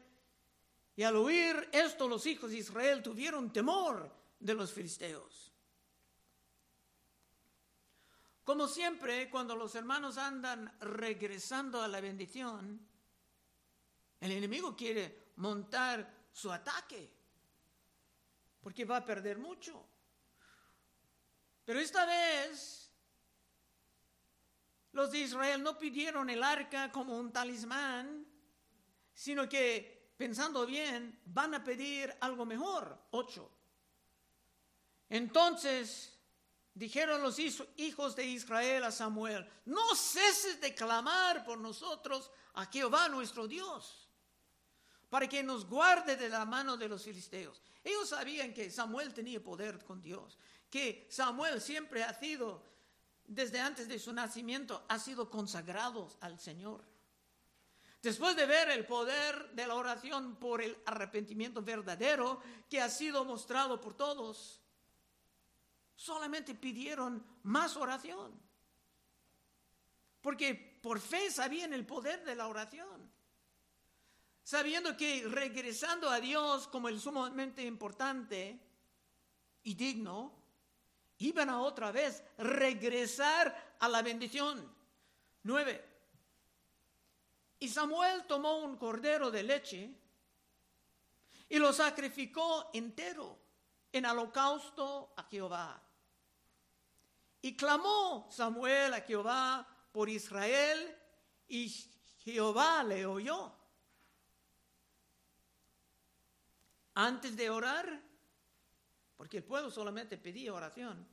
y 0.95 1.03
al 1.03 1.15
oír 1.15 1.69
esto 1.71 2.07
los 2.07 2.25
hijos 2.25 2.51
de 2.51 2.57
Israel 2.57 3.01
tuvieron 3.01 3.51
temor 3.51 4.11
de 4.39 4.53
los 4.53 4.71
filisteos. 4.71 5.51
Como 8.43 8.67
siempre, 8.67 9.29
cuando 9.29 9.55
los 9.55 9.73
hermanos 9.75 10.17
andan 10.17 10.71
regresando 10.81 11.81
a 11.81 11.87
la 11.87 12.01
bendición, 12.01 12.79
el 14.19 14.31
enemigo 14.31 14.75
quiere 14.75 15.31
montar 15.37 16.27
su 16.31 16.51
ataque, 16.51 17.09
porque 18.61 18.85
va 18.85 18.97
a 18.97 19.05
perder 19.05 19.37
mucho. 19.37 19.85
Pero 21.63 21.79
esta 21.79 22.05
vez, 22.05 22.91
los 24.91 25.11
de 25.11 25.19
Israel 25.19 25.63
no 25.63 25.77
pidieron 25.77 26.29
el 26.29 26.43
arca 26.43 26.91
como 26.91 27.17
un 27.17 27.31
talismán, 27.31 28.25
sino 29.13 29.47
que 29.47 29.92
pensando 30.17 30.65
bien, 30.65 31.19
van 31.25 31.53
a 31.55 31.63
pedir 31.63 32.15
algo 32.21 32.45
mejor. 32.45 32.97
Ocho. 33.11 33.49
Entonces 35.09 36.17
dijeron 36.73 37.21
los 37.21 37.37
hijos 37.39 38.15
de 38.15 38.25
Israel 38.25 38.83
a 38.83 38.91
Samuel, 38.91 39.47
no 39.65 39.95
ceses 39.95 40.59
de 40.59 40.73
clamar 40.73 41.43
por 41.43 41.59
nosotros 41.59 42.31
a 42.55 42.65
Jehová 42.65 43.09
nuestro 43.09 43.47
Dios, 43.47 44.09
para 45.09 45.27
que 45.27 45.43
nos 45.43 45.67
guarde 45.67 46.15
de 46.15 46.29
la 46.29 46.45
mano 46.45 46.77
de 46.77 46.89
los 46.89 47.03
filisteos. 47.03 47.61
Ellos 47.83 48.09
sabían 48.09 48.53
que 48.53 48.71
Samuel 48.71 49.13
tenía 49.13 49.43
poder 49.43 49.83
con 49.83 50.01
Dios, 50.01 50.37
que 50.69 51.07
Samuel 51.11 51.61
siempre 51.61 52.03
ha 52.03 52.13
sido, 52.13 52.63
desde 53.25 53.59
antes 53.59 53.87
de 53.87 53.99
su 53.99 54.13
nacimiento, 54.13 54.83
ha 54.87 54.97
sido 54.97 55.29
consagrado 55.29 56.09
al 56.21 56.39
Señor. 56.39 56.83
Después 58.03 58.35
de 58.35 58.45
ver 58.45 58.69
el 58.69 58.85
poder 58.85 59.51
de 59.51 59.65
la 59.65 59.75
oración 59.75 60.35
por 60.35 60.61
el 60.61 60.77
arrepentimiento 60.85 61.61
verdadero 61.61 62.41
que 62.69 62.81
ha 62.81 62.89
sido 62.89 63.23
mostrado 63.23 63.79
por 63.79 63.95
todos, 63.95 64.61
solamente 65.95 66.53
pidieron 66.53 67.25
más 67.43 67.77
oración. 67.77 68.37
Porque 70.21 70.53
por 70.53 70.99
fe 70.99 71.31
sabían 71.31 71.71
el 71.73 71.85
poder 71.85 72.25
de 72.25 72.35
la 72.35 72.49
oración. 72.49 73.09
Sabiendo 74.43 74.97
que 74.97 75.25
regresando 75.25 76.09
a 76.09 76.19
Dios 76.19 76.67
como 76.67 76.89
el 76.89 76.99
sumamente 76.99 77.63
importante 77.63 78.59
y 79.63 79.75
digno, 79.75 80.33
iban 81.19 81.49
a 81.49 81.61
otra 81.61 81.93
vez 81.93 82.21
regresar 82.37 83.77
a 83.79 83.87
la 83.87 84.01
bendición. 84.01 84.69
Nueve. 85.43 85.92
Y 87.63 87.69
Samuel 87.69 88.25
tomó 88.25 88.57
un 88.57 88.75
cordero 88.75 89.31
de 89.31 89.41
leche 89.41 89.89
y 91.47 91.57
lo 91.57 91.71
sacrificó 91.71 92.69
entero 92.73 93.39
en 93.89 94.05
holocausto 94.05 95.13
a 95.15 95.23
Jehová. 95.23 95.81
Y 97.41 97.55
clamó 97.55 98.27
Samuel 98.29 98.93
a 98.93 98.99
Jehová 98.99 99.65
por 99.93 100.09
Israel 100.09 100.93
y 101.47 101.69
Jehová 102.25 102.83
le 102.83 103.05
oyó. 103.05 103.55
Antes 106.95 107.37
de 107.37 107.49
orar, 107.49 108.03
porque 109.15 109.37
el 109.37 109.45
pueblo 109.45 109.71
solamente 109.71 110.17
pedía 110.17 110.53
oración, 110.53 111.07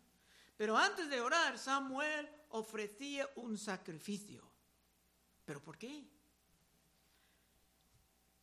pero 0.56 0.76
antes 0.76 1.08
de 1.08 1.20
orar 1.20 1.56
Samuel 1.60 2.28
ofrecía 2.48 3.30
un 3.36 3.56
sacrificio. 3.56 4.50
¿Pero 5.44 5.62
por 5.62 5.78
qué? 5.78 6.18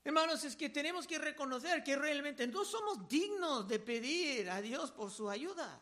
Hermanos, 0.08 0.42
es 0.46 0.56
que 0.56 0.70
tenemos 0.70 1.06
que 1.06 1.20
reconocer 1.20 1.84
que 1.84 1.98
realmente 1.98 2.48
no 2.48 2.64
somos 2.64 3.10
dignos 3.10 3.68
de 3.68 3.78
pedir 3.78 4.50
a 4.50 4.62
Dios 4.62 4.90
por 4.90 5.12
su 5.12 5.30
ayuda, 5.30 5.82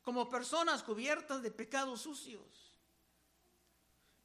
como 0.00 0.30
personas 0.30 0.82
cubiertas 0.82 1.42
de 1.42 1.50
pecados 1.50 2.00
sucios. 2.00 2.72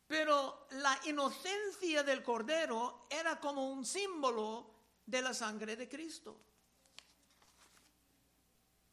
Pero 0.08 0.70
la 0.72 0.98
inocencia 1.08 2.02
del 2.04 2.24
Cordero 2.24 3.08
era 3.10 3.38
como 3.42 3.74
un 3.74 3.86
símbolo 3.86 4.72
de 5.06 5.22
la 5.22 5.34
sangre 5.34 5.76
de 5.76 5.90
Cristo. 5.90 6.40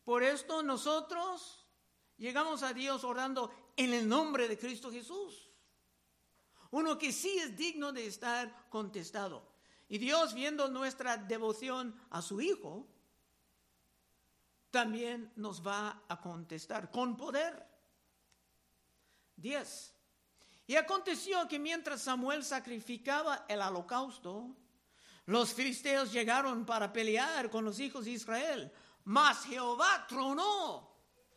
Por 0.05 0.25
esto 0.25 0.61
nosotros 0.65 1.65
llegamos 2.19 2.65
a 2.65 2.73
Dios 2.73 3.05
orando 3.05 3.55
en 3.77 3.95
el 3.95 4.09
nombre 4.09 4.49
de 4.49 4.59
Cristo 4.59 4.91
Jesús. 4.91 5.49
Uno 6.73 6.99
que 6.99 7.13
sí 7.13 7.39
es 7.39 7.57
digno 7.57 7.93
de 7.93 8.09
estar 8.09 8.69
contestado. 8.71 9.52
Y 9.93 9.99
Dios, 9.99 10.33
viendo 10.33 10.69
nuestra 10.69 11.19
devoción 11.19 11.95
a 12.09 12.23
su 12.23 12.41
Hijo, 12.41 12.89
también 14.71 15.31
nos 15.37 15.61
va 15.61 16.05
a 16.09 16.19
contestar 16.19 16.91
con 16.91 17.15
poder. 17.15 17.63
10. 19.37 19.95
Y 20.69 20.77
aconteció 20.77 21.47
que 21.47 21.59
mientras 21.59 22.01
Samuel 22.01 22.43
sacrificaba 22.43 23.45
el 23.47 23.61
holocausto, 23.61 24.57
los 25.27 25.53
filisteos 25.53 26.11
llegaron 26.11 26.65
para 26.65 26.91
pelear 26.91 27.51
con 27.51 27.63
los 27.63 27.79
hijos 27.79 28.07
de 28.07 28.13
Israel, 28.13 28.73
mas 29.05 29.45
Jehová 29.45 30.07
tronó 30.09 30.91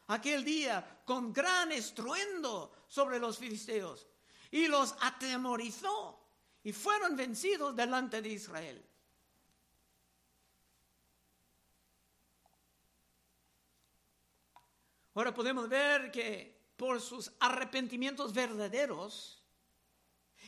aquel 0.07 0.45
día 0.45 1.01
con 1.03 1.33
gran 1.33 1.73
estruendo 1.73 2.71
sobre 2.87 3.19
los 3.19 3.37
filisteos 3.37 4.07
y 4.49 4.67
los 4.69 4.95
atemorizó 5.01 6.24
y 6.65 6.73
fueron 6.73 7.15
vencidos 7.15 7.75
delante 7.75 8.23
de 8.23 8.29
Israel. 8.29 8.83
Ahora 15.13 15.31
podemos 15.31 15.69
ver 15.69 16.11
que 16.11 16.73
por 16.75 16.99
sus 16.99 17.31
arrepentimientos 17.39 18.33
verdaderos 18.33 19.43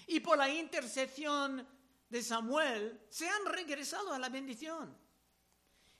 y 0.07 0.19
por 0.19 0.39
la 0.39 0.50
intercesión 0.50 1.65
de 2.09 2.24
Samuel 2.24 3.00
se 3.09 3.29
han 3.29 3.45
regresado 3.45 4.12
a 4.12 4.17
la 4.17 4.29
bendición. 4.29 4.97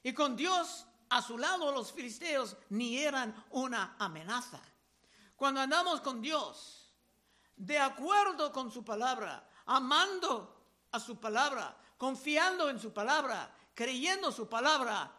Y 0.02 0.14
con 0.14 0.36
Dios 0.36 0.88
a 1.10 1.22
su 1.22 1.38
lado 1.38 1.72
los 1.72 1.94
filisteos 1.94 2.58
ni 2.70 2.98
eran 2.98 3.46
una 3.52 3.96
amenaza. 4.00 4.62
Cuando 5.36 5.62
andamos 5.62 6.02
con 6.02 6.24
Dios, 6.24 6.92
de 7.56 7.78
acuerdo 7.78 8.52
con 8.52 8.72
su 8.72 8.84
palabra, 8.84 9.48
amando 9.68 10.56
a 10.92 11.00
su 11.00 11.20
palabra, 11.20 11.78
confiando 11.98 12.70
en 12.70 12.80
su 12.80 12.92
palabra, 12.92 13.54
creyendo 13.74 14.32
su 14.32 14.48
palabra, 14.48 15.12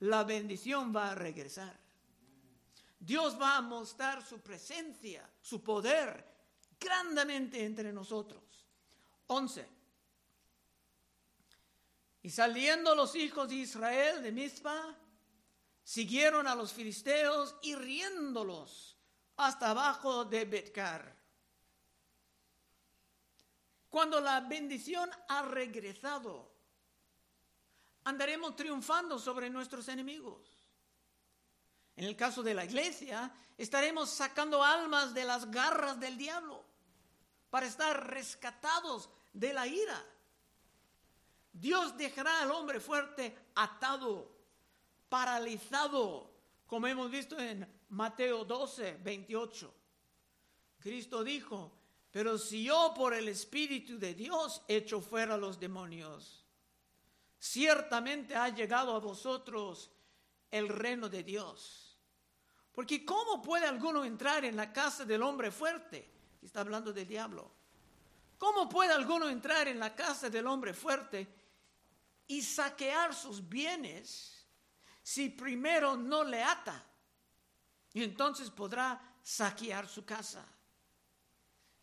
la 0.00 0.24
bendición 0.24 0.94
va 0.94 1.12
a 1.12 1.14
regresar. 1.14 1.78
Dios 2.98 3.40
va 3.40 3.56
a 3.56 3.60
mostrar 3.60 4.24
su 4.26 4.40
presencia, 4.40 5.28
su 5.40 5.62
poder 5.62 6.36
grandemente 6.80 7.64
entre 7.64 7.92
nosotros. 7.92 8.42
11. 9.28 9.68
Y 12.22 12.30
saliendo 12.30 12.94
los 12.94 13.14
hijos 13.14 13.48
de 13.48 13.56
Israel 13.56 14.22
de 14.22 14.32
Mizpa, 14.32 14.96
siguieron 15.84 16.46
a 16.46 16.54
los 16.54 16.72
filisteos 16.72 17.54
y 17.62 17.74
riéndolos 17.76 18.96
hasta 19.36 19.70
abajo 19.70 20.24
de 20.24 20.44
Betcar. 20.44 21.15
Cuando 23.96 24.20
la 24.20 24.40
bendición 24.40 25.08
ha 25.26 25.40
regresado, 25.40 26.52
andaremos 28.04 28.54
triunfando 28.54 29.18
sobre 29.18 29.48
nuestros 29.48 29.88
enemigos. 29.88 30.46
En 31.96 32.04
el 32.04 32.14
caso 32.14 32.42
de 32.42 32.52
la 32.52 32.66
iglesia, 32.66 33.32
estaremos 33.56 34.10
sacando 34.10 34.62
almas 34.62 35.14
de 35.14 35.24
las 35.24 35.50
garras 35.50 35.98
del 35.98 36.18
diablo 36.18 36.62
para 37.48 37.64
estar 37.64 38.10
rescatados 38.10 39.08
de 39.32 39.54
la 39.54 39.66
ira. 39.66 40.04
Dios 41.54 41.96
dejará 41.96 42.42
al 42.42 42.50
hombre 42.50 42.80
fuerte 42.80 43.34
atado, 43.54 44.30
paralizado, 45.08 46.30
como 46.66 46.86
hemos 46.86 47.10
visto 47.10 47.38
en 47.38 47.66
Mateo 47.88 48.44
12, 48.44 48.98
28. 49.02 49.74
Cristo 50.80 51.24
dijo, 51.24 51.72
pero 52.16 52.38
si 52.38 52.64
yo 52.64 52.94
por 52.96 53.12
el 53.12 53.28
Espíritu 53.28 53.98
de 53.98 54.14
Dios 54.14 54.62
echo 54.68 55.02
fuera 55.02 55.36
los 55.36 55.60
demonios, 55.60 56.46
ciertamente 57.38 58.34
ha 58.34 58.48
llegado 58.48 58.96
a 58.96 59.00
vosotros 59.00 59.90
el 60.50 60.66
reino 60.70 61.10
de 61.10 61.22
Dios. 61.22 61.98
Porque 62.72 63.04
¿cómo 63.04 63.42
puede 63.42 63.66
alguno 63.66 64.02
entrar 64.02 64.46
en 64.46 64.56
la 64.56 64.72
casa 64.72 65.04
del 65.04 65.22
hombre 65.22 65.50
fuerte? 65.50 66.10
Está 66.40 66.62
hablando 66.62 66.90
del 66.90 67.06
diablo. 67.06 67.52
¿Cómo 68.38 68.66
puede 68.66 68.94
alguno 68.94 69.28
entrar 69.28 69.68
en 69.68 69.78
la 69.78 69.94
casa 69.94 70.30
del 70.30 70.46
hombre 70.46 70.72
fuerte 70.72 71.28
y 72.28 72.40
saquear 72.40 73.14
sus 73.14 73.46
bienes 73.46 74.48
si 75.02 75.28
primero 75.28 75.98
no 75.98 76.24
le 76.24 76.42
ata? 76.42 76.82
Y 77.92 78.02
entonces 78.02 78.48
podrá 78.48 79.18
saquear 79.22 79.86
su 79.86 80.06
casa. 80.06 80.55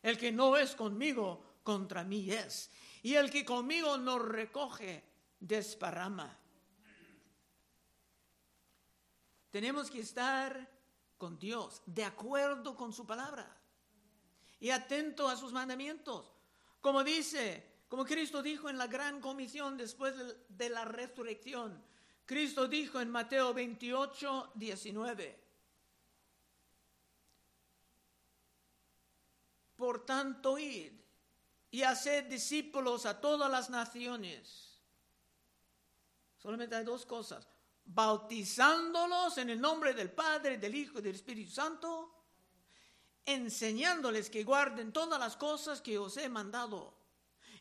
El 0.04 0.18
que 0.18 0.32
no 0.32 0.56
es 0.58 0.76
conmigo, 0.76 1.60
contra 1.64 2.04
mí 2.04 2.30
es. 2.30 2.70
Y 3.02 3.16
el 3.16 3.32
que 3.32 3.44
conmigo 3.44 3.98
no 3.98 4.20
recoge, 4.20 5.04
desparrama. 5.40 6.38
Tenemos 9.50 9.90
que 9.90 10.02
estar 10.02 10.70
con 11.18 11.40
Dios, 11.40 11.82
de 11.86 12.04
acuerdo 12.04 12.76
con 12.76 12.92
su 12.92 13.06
palabra 13.06 13.58
y 14.60 14.72
atento 14.72 15.30
a 15.30 15.38
sus 15.38 15.54
mandamientos. 15.54 16.34
Como 16.82 17.04
dice, 17.04 17.84
como 17.88 18.04
Cristo 18.06 18.42
dijo 18.42 18.70
en 18.70 18.78
la 18.78 18.88
gran 18.88 19.22
comisión 19.22 19.78
después 19.78 20.16
de 20.50 20.70
la 20.70 20.84
resurrección. 20.84 21.82
Cristo 22.26 22.68
dijo 22.68 23.00
en 23.00 23.10
Mateo 23.10 23.54
28, 23.54 24.52
19. 24.56 25.43
Por 29.84 30.06
tanto, 30.06 30.58
id 30.58 30.94
y 31.70 31.84
haced 31.84 32.30
discípulos 32.30 33.06
a 33.06 33.20
todas 33.20 33.52
las 33.52 33.70
naciones. 33.70 34.80
Solamente 36.38 36.78
hay 36.78 36.86
dos 36.86 37.06
cosas. 37.06 37.46
Bautizándolos 37.84 39.38
en 39.40 39.50
el 39.50 39.60
nombre 39.60 39.94
del 39.94 40.10
Padre, 40.10 40.58
del 40.58 40.74
Hijo 40.74 41.00
y 41.00 41.02
del 41.02 41.16
Espíritu 41.16 41.52
Santo, 41.52 42.16
enseñándoles 43.26 44.30
que 44.30 44.46
guarden 44.46 44.94
todas 44.94 45.20
las 45.20 45.36
cosas 45.36 45.82
que 45.82 45.98
os 45.98 46.16
he 46.16 46.30
mandado. 46.30 46.98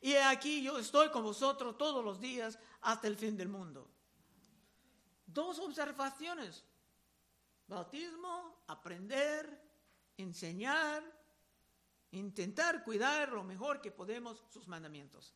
Y 0.00 0.14
aquí 0.14 0.62
yo 0.62 0.78
estoy 0.78 1.10
con 1.10 1.24
vosotros 1.24 1.76
todos 1.76 2.04
los 2.04 2.20
días 2.20 2.56
hasta 2.82 3.08
el 3.08 3.16
fin 3.16 3.36
del 3.36 3.48
mundo. 3.48 3.90
Dos 5.26 5.58
observaciones. 5.58 6.62
Bautismo, 7.66 8.62
aprender, 8.68 9.60
enseñar 10.16 11.21
intentar 12.12 12.84
cuidar 12.84 13.30
lo 13.30 13.44
mejor 13.44 13.80
que 13.80 13.90
podemos 13.90 14.42
sus 14.48 14.68
mandamientos. 14.68 15.34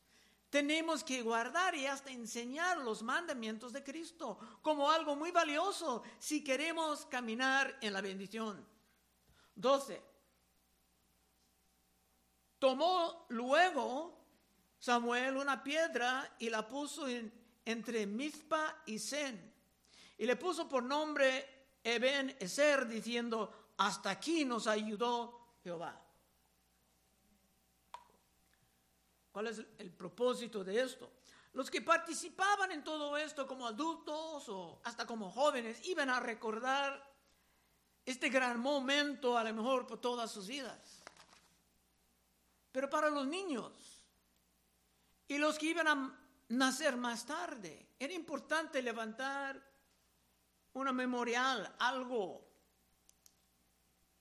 Tenemos 0.48 1.02
que 1.02 1.22
guardar 1.22 1.74
y 1.74 1.86
hasta 1.86 2.10
enseñar 2.10 2.78
los 2.78 3.02
mandamientos 3.02 3.72
de 3.72 3.82
Cristo 3.82 4.38
como 4.62 4.90
algo 4.90 5.16
muy 5.16 5.30
valioso 5.30 6.02
si 6.18 6.44
queremos 6.44 7.04
caminar 7.06 7.76
en 7.80 7.92
la 7.92 8.00
bendición. 8.00 8.64
12. 9.56 10.02
Tomó 12.58 13.26
luego 13.30 14.16
Samuel 14.78 15.36
una 15.36 15.62
piedra 15.62 16.36
y 16.38 16.48
la 16.48 16.66
puso 16.66 17.06
entre 17.64 18.06
Mizpa 18.06 18.82
y 18.86 18.98
Sen. 18.98 19.52
Y 20.18 20.26
le 20.26 20.36
puso 20.36 20.68
por 20.68 20.82
nombre 20.82 21.56
Eben 21.82 22.34
Eser, 22.40 22.88
diciendo, 22.88 23.72
hasta 23.76 24.10
aquí 24.10 24.44
nos 24.44 24.66
ayudó 24.66 25.56
Jehová. 25.62 26.05
¿Cuál 29.36 29.48
es 29.48 29.60
el 29.76 29.92
propósito 29.92 30.64
de 30.64 30.80
esto? 30.80 31.12
Los 31.52 31.70
que 31.70 31.82
participaban 31.82 32.72
en 32.72 32.82
todo 32.82 33.18
esto 33.18 33.46
como 33.46 33.66
adultos 33.66 34.48
o 34.48 34.80
hasta 34.82 35.06
como 35.06 35.30
jóvenes 35.30 35.86
iban 35.86 36.08
a 36.08 36.20
recordar 36.20 37.06
este 38.06 38.30
gran 38.30 38.58
momento 38.58 39.36
a 39.36 39.44
lo 39.44 39.52
mejor 39.52 39.86
por 39.86 40.00
todas 40.00 40.32
sus 40.32 40.46
vidas. 40.46 41.02
Pero 42.72 42.88
para 42.88 43.10
los 43.10 43.26
niños 43.26 43.74
y 45.28 45.36
los 45.36 45.58
que 45.58 45.66
iban 45.66 45.88
a 45.88 46.18
nacer 46.48 46.96
más 46.96 47.26
tarde, 47.26 47.90
era 47.98 48.14
importante 48.14 48.80
levantar 48.80 49.62
una 50.72 50.94
memorial, 50.94 51.76
algo, 51.78 52.42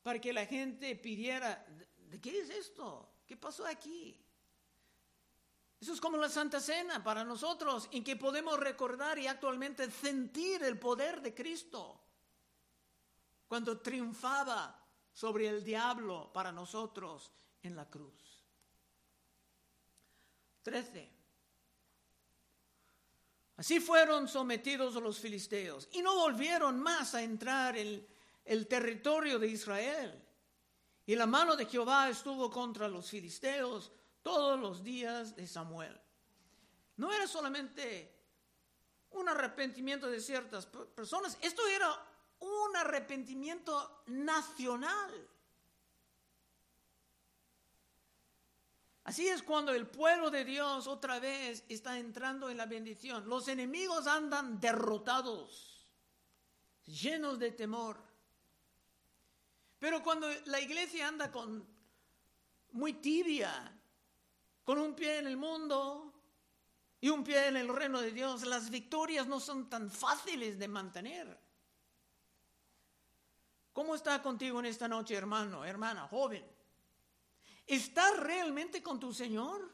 para 0.03 0.19
que 0.19 0.33
la 0.33 0.45
gente 0.45 0.93
pidiera, 0.97 1.65
¿de 1.95 2.19
qué 2.19 2.39
es 2.39 2.49
esto? 2.49 3.13
¿Qué 3.25 3.37
pasó 3.37 3.65
aquí? 3.65 4.24
Eso 5.85 5.93
es 5.93 6.01
como 6.01 6.17
la 6.17 6.29
Santa 6.29 6.59
Cena 6.59 7.03
para 7.03 7.23
nosotros, 7.23 7.87
en 7.91 8.03
que 8.03 8.15
podemos 8.15 8.59
recordar 8.59 9.19
y 9.19 9.27
actualmente 9.27 9.91
sentir 9.91 10.63
el 10.63 10.79
poder 10.79 11.21
de 11.21 11.35
Cristo 11.35 12.01
cuando 13.47 13.79
triunfaba 13.79 14.83
sobre 15.13 15.47
el 15.47 15.63
diablo 15.63 16.33
para 16.33 16.51
nosotros 16.51 17.31
en 17.61 17.75
la 17.75 17.87
cruz. 17.87 18.43
13. 20.63 21.13
Así 23.57 23.79
fueron 23.79 24.27
sometidos 24.27 24.95
los 24.95 25.19
filisteos 25.19 25.87
y 25.91 26.01
no 26.01 26.15
volvieron 26.15 26.79
más 26.79 27.13
a 27.13 27.21
entrar 27.21 27.77
en 27.77 28.07
el 28.43 28.67
territorio 28.67 29.37
de 29.37 29.49
Israel. 29.49 30.27
Y 31.05 31.15
la 31.15 31.27
mano 31.27 31.55
de 31.55 31.67
Jehová 31.67 32.09
estuvo 32.09 32.49
contra 32.49 32.87
los 32.87 33.07
filisteos 33.07 33.91
todos 34.25 34.59
los 34.59 34.83
días 34.83 35.35
de 35.35 35.45
Samuel. 35.45 35.95
No 36.97 37.13
era 37.13 37.27
solamente 37.27 38.11
un 39.11 39.29
arrepentimiento 39.29 40.09
de 40.09 40.19
ciertas 40.19 40.65
personas, 40.65 41.37
esto 41.41 41.61
era 41.67 41.87
un 42.39 42.75
arrepentimiento 42.75 44.01
nacional. 44.07 45.29
Así 49.03 49.27
es 49.27 49.43
cuando 49.43 49.71
el 49.75 49.85
pueblo 49.85 50.31
de 50.31 50.43
Dios 50.43 50.87
otra 50.87 51.19
vez 51.19 51.63
está 51.69 51.99
entrando 51.99 52.49
en 52.49 52.57
la 52.57 52.65
bendición. 52.65 53.29
Los 53.29 53.47
enemigos 53.47 54.07
andan 54.07 54.59
derrotados, 54.59 55.85
llenos 56.85 57.37
de 57.37 57.51
temor. 57.51 58.01
Pero 59.77 60.01
cuando 60.01 60.27
la 60.45 60.59
iglesia 60.59 61.07
anda 61.07 61.31
con 61.31 61.63
muy 62.71 62.93
tibia, 62.93 63.74
con 64.65 64.79
un 64.79 64.95
pie 64.95 65.19
en 65.19 65.27
el 65.27 65.37
mundo 65.37 66.11
y 66.99 67.09
un 67.09 67.23
pie 67.23 67.47
en 67.47 67.57
el 67.57 67.69
reino 67.69 68.01
de 68.01 68.11
Dios, 68.11 68.43
las 68.43 68.69
victorias 68.71 69.27
no 69.27 69.39
son 69.39 69.69
tan 69.69 69.91
fáciles 69.91 70.57
de 70.57 70.67
mantener. 70.67 71.39
¿Cómo 73.71 73.93
está 73.93 74.21
contigo 74.23 74.59
en 74.59 74.65
esta 74.65 74.87
noche, 74.87 75.13
hermano, 75.13 75.63
hermana, 75.63 76.07
joven? 76.07 76.43
¿Estás 77.67 78.17
realmente 78.17 78.81
con 78.81 78.99
tu 78.99 79.13
Señor? 79.13 79.71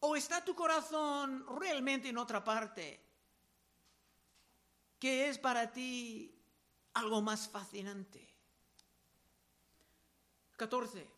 ¿O 0.00 0.14
está 0.14 0.44
tu 0.44 0.54
corazón 0.54 1.44
realmente 1.58 2.10
en 2.10 2.18
otra 2.18 2.44
parte? 2.44 3.04
Que 5.00 5.28
es 5.28 5.38
para 5.38 5.72
ti 5.72 6.40
algo 6.94 7.20
más 7.20 7.48
fascinante. 7.48 8.32
14. 10.56 11.17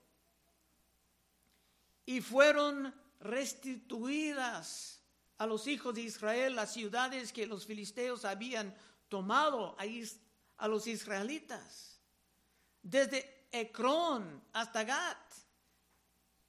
Y 2.11 2.21
fueron 2.21 2.93
restituidas 3.21 5.01
a 5.39 5.47
los 5.47 5.69
hijos 5.69 5.95
de 5.95 6.01
Israel 6.01 6.57
las 6.57 6.73
ciudades 6.73 7.33
que 7.33 7.47
los 7.47 7.67
filisteos 7.67 8.25
habían 8.25 8.75
tomado 9.09 9.77
a, 9.79 10.67
los 10.67 10.89
israelitas. 10.89 12.01
Desde 12.83 13.47
Ecrón 13.53 14.43
hasta 14.53 14.83
Gat. 14.83 15.19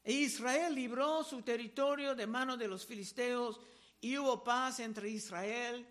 E 0.04 0.14
Israel 0.14 0.74
libró 0.74 1.24
su 1.24 1.44
territorio 1.44 2.16
de 2.16 2.26
mano 2.26 2.58
de 2.58 2.68
los 2.68 2.84
filisteos 2.84 3.62
y 4.00 4.18
hubo 4.18 4.44
paz 4.44 4.80
entre 4.80 5.10
Israel 5.10 5.86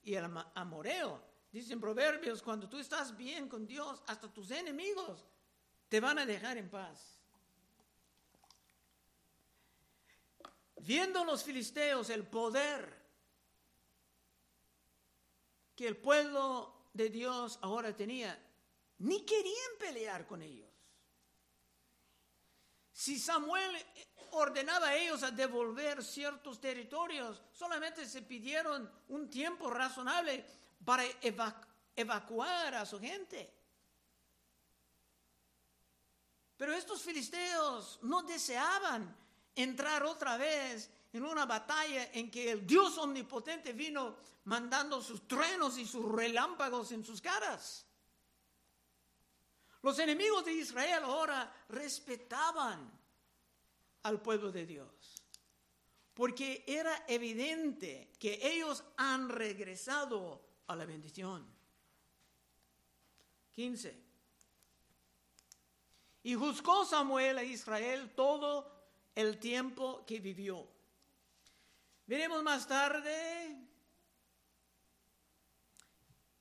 y 0.00 0.14
el 0.14 0.26
amoreo. 0.54 1.20
Dicen 1.50 1.80
proverbios, 1.80 2.40
cuando 2.40 2.68
tú 2.68 2.78
estás 2.78 3.16
bien 3.16 3.48
con 3.48 3.66
Dios, 3.66 4.00
hasta 4.06 4.32
tus 4.32 4.52
enemigos 4.52 5.26
te 5.88 5.98
van 5.98 6.20
a 6.20 6.24
dejar 6.24 6.56
en 6.56 6.70
paz. 6.70 7.17
Viendo 10.80 11.24
los 11.24 11.42
filisteos 11.42 12.10
el 12.10 12.26
poder 12.26 12.96
que 15.74 15.86
el 15.86 15.96
pueblo 15.96 16.88
de 16.92 17.08
Dios 17.08 17.58
ahora 17.62 17.94
tenía, 17.94 18.36
ni 18.98 19.24
querían 19.24 19.72
pelear 19.78 20.26
con 20.26 20.42
ellos. 20.42 20.68
Si 22.92 23.18
Samuel 23.18 23.76
ordenaba 24.32 24.88
a 24.88 24.96
ellos 24.96 25.22
a 25.22 25.30
devolver 25.30 26.02
ciertos 26.02 26.60
territorios, 26.60 27.40
solamente 27.52 28.06
se 28.06 28.22
pidieron 28.22 28.90
un 29.08 29.30
tiempo 29.30 29.70
razonable 29.70 30.44
para 30.84 31.04
evacuar 31.94 32.74
a 32.74 32.84
su 32.84 32.98
gente. 32.98 33.54
Pero 36.56 36.72
estos 36.72 37.02
filisteos 37.02 38.00
no 38.02 38.22
deseaban 38.22 39.16
entrar 39.62 40.04
otra 40.04 40.36
vez 40.36 40.90
en 41.12 41.24
una 41.24 41.46
batalla 41.46 42.10
en 42.12 42.30
que 42.30 42.50
el 42.50 42.66
Dios 42.66 42.96
omnipotente 42.98 43.72
vino 43.72 44.16
mandando 44.44 45.02
sus 45.02 45.26
truenos 45.26 45.76
y 45.78 45.86
sus 45.86 46.04
relámpagos 46.04 46.92
en 46.92 47.04
sus 47.04 47.20
caras. 47.20 47.84
Los 49.82 49.98
enemigos 49.98 50.44
de 50.44 50.52
Israel 50.52 51.04
ahora 51.04 51.52
respetaban 51.68 52.90
al 54.02 54.20
pueblo 54.20 54.52
de 54.52 54.66
Dios, 54.66 55.22
porque 56.14 56.64
era 56.66 57.04
evidente 57.08 58.12
que 58.18 58.38
ellos 58.42 58.84
han 58.96 59.28
regresado 59.28 60.40
a 60.66 60.76
la 60.76 60.84
bendición. 60.84 61.46
15. 63.54 64.08
Y 66.24 66.34
juzgó 66.34 66.84
Samuel 66.84 67.38
a 67.38 67.42
Israel 67.42 68.12
todo 68.14 68.77
el 69.18 69.38
tiempo 69.40 70.04
que 70.06 70.20
vivió. 70.20 70.64
Veremos 72.06 72.40
más 72.44 72.68
tarde 72.68 73.58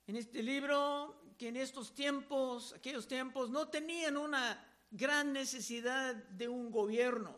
en 0.06 0.16
este 0.16 0.44
libro 0.44 1.34
que 1.40 1.48
en 1.48 1.58
estos 1.58 1.96
tiempos, 1.96 2.74
aquellos 2.74 3.08
tiempos, 3.08 3.50
no 3.50 3.68
tenían 3.68 4.16
una 4.16 4.64
gran 4.92 5.34
necesidad 5.34 6.14
de 6.14 6.48
un 6.48 6.70
gobierno. 6.70 7.36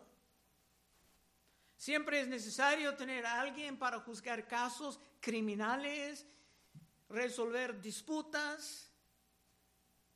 Siempre 1.77 2.19
es 2.19 2.27
necesario 2.27 2.97
tener 2.97 3.25
a 3.25 3.39
alguien 3.39 3.79
para 3.79 4.01
juzgar 4.01 4.45
casos 4.45 4.99
criminales, 5.21 6.25
resolver 7.07 7.79
disputas, 7.79 8.91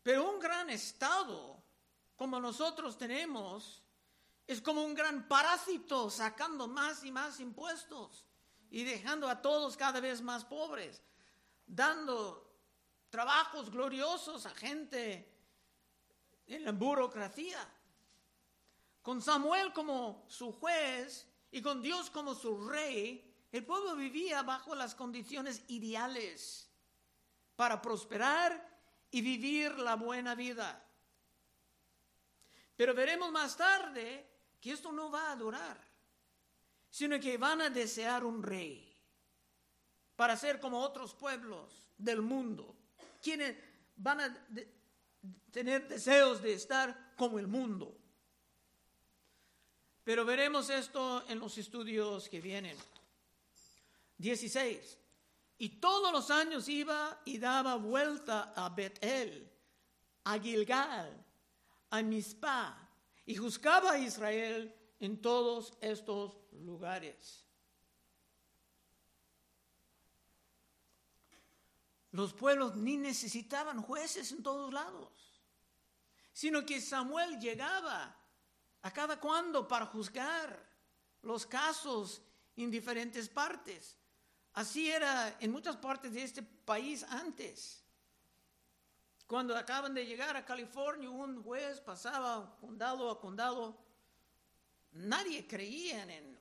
pero 0.02 0.30
un 0.30 0.42
gran 0.42 0.70
Estado 0.70 1.64
como 2.18 2.42
nosotros 2.42 2.98
tenemos 2.98 3.83
es 4.48 4.62
como 4.62 4.84
un 4.84 4.94
gran 4.94 5.28
parásito 5.28 6.10
sacando 6.10 6.68
más 6.68 7.04
y 7.04 7.12
más 7.12 7.40
impuestos 7.40 8.26
y 8.70 8.84
dejando 8.84 9.30
a 9.30 9.42
todos 9.42 9.78
cada 9.78 10.00
vez 10.00 10.22
más 10.22 10.44
pobres, 10.44 11.02
dando 11.66 12.52
trabajos 13.10 13.70
gloriosos 13.70 14.46
a 14.46 14.50
gente 14.50 15.32
en 16.48 16.66
la 16.66 16.72
burocracia. 16.72 17.60
Con 19.02 19.22
Samuel 19.22 19.72
como 19.74 20.26
su 20.28 20.52
juez 20.52 21.28
y 21.52 21.62
con 21.62 21.82
Dios 21.82 22.10
como 22.10 22.34
su 22.34 22.68
rey, 22.68 23.32
el 23.52 23.66
pueblo 23.66 23.96
vivía 23.96 24.42
bajo 24.42 24.74
las 24.76 24.96
condiciones 24.96 25.64
ideales 25.68 26.70
para 27.56 27.82
prosperar 27.82 28.74
y 29.12 29.22
vivir 29.22 29.78
la 29.78 29.96
buena 29.96 30.34
vida. 30.34 30.84
Pero 32.76 32.96
veremos 32.96 33.32
más 33.32 33.56
tarde 33.56 34.33
que 34.64 34.72
esto 34.72 34.94
no 34.94 35.12
va 35.12 35.32
a 35.32 35.36
durar, 35.36 35.78
sino 36.90 37.20
que 37.20 37.38
van 37.38 37.60
a 37.60 37.70
desear 37.70 38.24
un 38.24 38.42
rey 38.42 38.96
para 40.16 40.38
ser 40.38 40.62
como 40.62 40.80
otros 40.80 41.14
pueblos 41.14 41.92
del 41.98 42.22
mundo 42.22 42.74
quienes 43.24 43.56
van 43.96 44.20
a 44.20 44.48
tener 45.50 45.88
deseos 45.88 46.42
de 46.42 46.54
estar 46.54 47.14
como 47.16 47.40
el 47.40 47.48
mundo. 47.48 47.98
Pero 50.04 50.26
veremos 50.26 50.70
esto 50.70 51.24
en 51.30 51.40
los 51.40 51.58
estudios 51.58 52.28
que 52.28 52.42
vienen. 52.42 52.78
16. 54.18 54.98
Y 55.60 55.70
todos 55.70 56.12
los 56.12 56.30
años 56.30 56.68
iba 56.68 57.22
y 57.24 57.38
daba 57.38 57.76
vuelta 57.76 58.54
a 58.54 58.68
Betel, 58.68 59.50
a 60.26 60.38
Gilgal, 60.38 61.26
a 61.90 62.02
Mizpah, 62.02 62.83
y 63.26 63.36
juzgaba 63.36 63.94
a 63.94 64.00
Israel 64.00 64.76
en 65.00 65.22
todos 65.22 65.74
estos 65.82 66.38
lugares. 66.52 67.46
Los 72.12 72.34
pueblos 72.34 72.76
ni 72.76 72.98
necesitaban 72.98 73.82
jueces 73.82 74.32
en 74.32 74.44
todos 74.44 74.72
lados, 74.72 75.42
sino 76.32 76.66
que 76.66 76.80
Samuel 76.80 77.40
llegaba 77.40 78.16
a 78.82 78.92
cada 78.92 79.20
cuando 79.20 79.68
para 79.68 79.88
juzgar 79.88 80.72
los 81.24 81.46
casos 81.46 82.22
en 82.56 82.70
diferentes 82.70 83.28
partes. 83.30 83.98
Así 84.54 84.92
era 84.92 85.38
en 85.40 85.52
muchas 85.52 85.78
partes 85.78 86.14
de 86.14 86.24
este 86.24 86.44
país 86.44 87.04
antes. 87.04 87.83
Cuando 89.28 89.56
acaban 89.56 89.94
de 89.94 90.06
llegar 90.06 90.36
a 90.36 90.46
California, 90.46 91.10
un 91.10 91.42
juez 91.44 91.80
pasaba 91.80 92.58
condado 92.60 93.10
a 93.10 93.20
condado. 93.20 93.78
Nadie 94.92 95.48
creía 95.48 96.04
en 96.04 96.40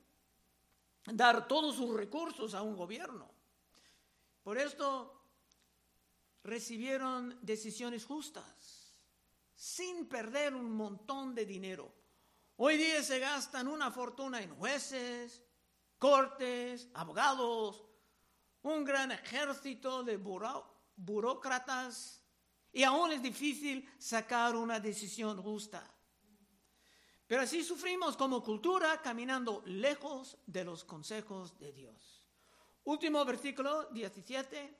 dar 1.05 1.47
todos 1.47 1.75
sus 1.75 1.95
recursos 1.95 2.53
a 2.53 2.61
un 2.61 2.75
gobierno. 2.75 3.31
Por 4.43 4.57
esto 4.57 5.21
recibieron 6.43 7.39
decisiones 7.41 8.05
justas, 8.05 8.93
sin 9.55 10.07
perder 10.07 10.53
un 10.53 10.71
montón 10.71 11.33
de 11.33 11.45
dinero. 11.45 11.93
Hoy 12.57 12.77
día 12.77 13.01
se 13.01 13.19
gastan 13.19 13.67
una 13.67 13.91
fortuna 13.91 14.41
en 14.41 14.55
jueces, 14.55 15.41
cortes, 15.97 16.89
abogados, 16.93 17.85
un 18.61 18.83
gran 18.83 19.11
ejército 19.11 20.03
de 20.03 20.17
burócratas 20.97 22.22
y 22.73 22.83
aún 22.83 23.11
es 23.11 23.21
difícil 23.21 23.87
sacar 23.99 24.55
una 24.55 24.79
decisión 24.79 25.41
justa. 25.41 25.87
Pero 27.27 27.43
así 27.43 27.63
sufrimos 27.63 28.17
como 28.17 28.43
cultura 28.43 29.01
caminando 29.01 29.61
lejos 29.65 30.37
de 30.45 30.65
los 30.65 30.83
consejos 30.83 31.57
de 31.59 31.71
Dios. 31.71 32.23
Último 32.83 33.23
versículo 33.23 33.85
17. 33.91 34.77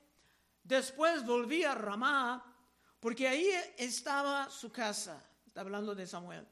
Después 0.62 1.24
volví 1.24 1.64
a 1.64 1.74
Ramá 1.74 2.44
porque 3.00 3.28
ahí 3.28 3.48
estaba 3.78 4.50
su 4.50 4.70
casa. 4.70 5.24
Está 5.46 5.62
hablando 5.62 5.94
de 5.94 6.06
Samuel. 6.06 6.46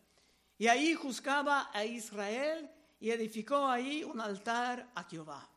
Y 0.59 0.69
ahí 0.69 0.95
juzgaba 0.95 1.71
a 1.73 1.85
Israel 1.85 2.71
y 3.01 3.11
edificó 3.11 3.67
ahí 3.67 4.05
un 4.05 4.21
altar 4.21 4.91
a 4.95 5.05
Jehová. 5.05 5.49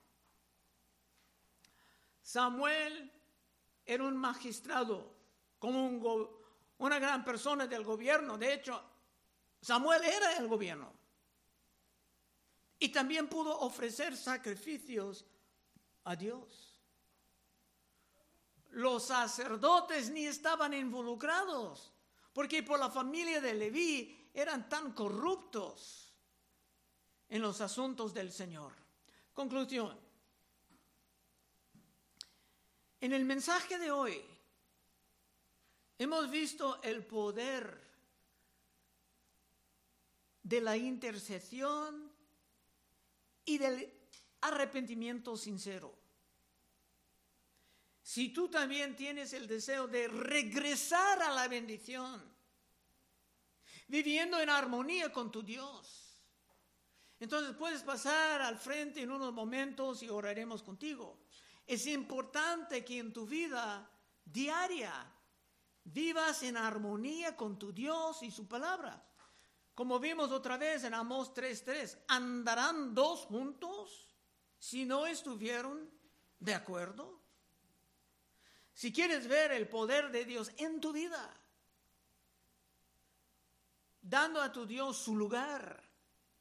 Samuel 2.21 3.11
era 3.85 4.03
un 4.03 4.17
magistrado, 4.17 5.14
como 5.65 6.29
una 6.77 6.99
gran 6.99 7.23
persona 7.23 7.65
del 7.65 7.83
gobierno. 7.83 8.37
De 8.37 8.53
hecho, 8.53 8.81
Samuel 9.59 10.03
era 10.03 10.37
el 10.37 10.47
gobierno. 10.47 10.93
Y 12.77 12.89
también 12.89 13.27
pudo 13.27 13.57
ofrecer 13.61 14.15
sacrificios 14.15 15.25
a 16.03 16.15
Dios. 16.15 16.79
Los 18.71 19.05
sacerdotes 19.05 20.11
ni 20.11 20.27
estaban 20.27 20.73
involucrados, 20.73 21.91
porque 22.31 22.61
por 22.61 22.77
la 22.77 22.91
familia 22.91 23.41
de 23.41 23.53
Leví 23.55 24.29
eran 24.33 24.69
tan 24.69 24.91
corruptos 24.91 26.13
en 27.29 27.41
los 27.41 27.59
asuntos 27.61 28.13
del 28.13 28.31
Señor. 28.31 28.73
Conclusión. 29.33 29.97
En 33.01 33.13
el 33.13 33.25
mensaje 33.25 33.79
de 33.79 33.89
hoy 33.89 34.34
hemos 35.97 36.29
visto 36.29 36.81
el 36.83 37.05
poder 37.05 37.81
de 40.43 40.61
la 40.61 40.77
intercesión 40.77 42.11
y 43.45 43.57
del 43.57 43.91
arrepentimiento 44.41 45.35
sincero. 45.37 45.97
Si 48.01 48.29
tú 48.29 48.49
también 48.49 48.95
tienes 48.95 49.33
el 49.33 49.47
deseo 49.47 49.87
de 49.87 50.07
regresar 50.07 51.23
a 51.23 51.31
la 51.31 51.47
bendición, 51.47 52.23
viviendo 53.87 54.39
en 54.39 54.49
armonía 54.49 55.11
con 55.11 55.31
tu 55.31 55.41
Dios, 55.41 56.21
entonces 57.19 57.55
puedes 57.55 57.81
pasar 57.81 58.41
al 58.41 58.59
frente 58.59 59.01
en 59.01 59.09
unos 59.09 59.33
momentos 59.33 60.03
y 60.03 60.09
oraremos 60.09 60.61
contigo. 60.61 61.25
Es 61.65 61.87
importante 61.87 62.85
que 62.85 62.99
en 62.99 63.11
tu 63.11 63.25
vida 63.25 63.89
diaria 64.23 65.11
vivas 65.85 66.43
en 66.43 66.57
armonía 66.57 67.35
con 67.35 67.57
tu 67.57 67.71
Dios 67.71 68.21
y 68.23 68.31
su 68.31 68.47
palabra. 68.47 69.03
Como 69.73 69.99
vimos 69.99 70.31
otra 70.31 70.57
vez 70.57 70.83
en 70.83 70.93
Amos 70.93 71.33
3:3, 71.33 71.97
¿andarán 72.07 72.93
dos 72.93 73.21
juntos 73.25 74.15
si 74.57 74.85
no 74.85 75.05
estuvieron 75.05 75.89
de 76.39 76.53
acuerdo? 76.53 77.21
Si 78.73 78.91
quieres 78.91 79.27
ver 79.27 79.51
el 79.51 79.69
poder 79.69 80.11
de 80.11 80.25
Dios 80.25 80.51
en 80.57 80.81
tu 80.81 80.91
vida, 80.91 81.33
dando 84.01 84.41
a 84.41 84.51
tu 84.51 84.65
Dios 84.65 84.97
su 84.97 85.15
lugar 85.15 85.83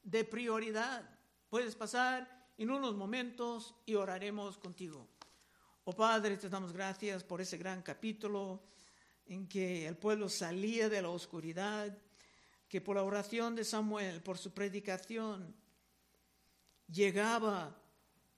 de 0.02 0.24
prioridad, 0.24 1.08
puedes 1.48 1.76
pasar 1.76 2.48
en 2.56 2.70
unos 2.70 2.94
momentos 2.94 3.74
y 3.86 3.94
oraremos 3.94 4.58
contigo. 4.58 5.08
Oh 5.84 5.92
Padre, 5.92 6.36
te 6.36 6.48
damos 6.48 6.72
gracias 6.72 7.24
por 7.24 7.40
ese 7.40 7.58
gran 7.58 7.82
capítulo 7.82 8.73
en 9.26 9.48
que 9.48 9.86
el 9.86 9.96
pueblo 9.96 10.28
salía 10.28 10.88
de 10.88 11.02
la 11.02 11.08
oscuridad, 11.08 11.96
que 12.68 12.80
por 12.80 12.96
la 12.96 13.02
oración 13.02 13.54
de 13.54 13.64
Samuel, 13.64 14.22
por 14.22 14.38
su 14.38 14.52
predicación, 14.52 15.54
llegaba 16.88 17.80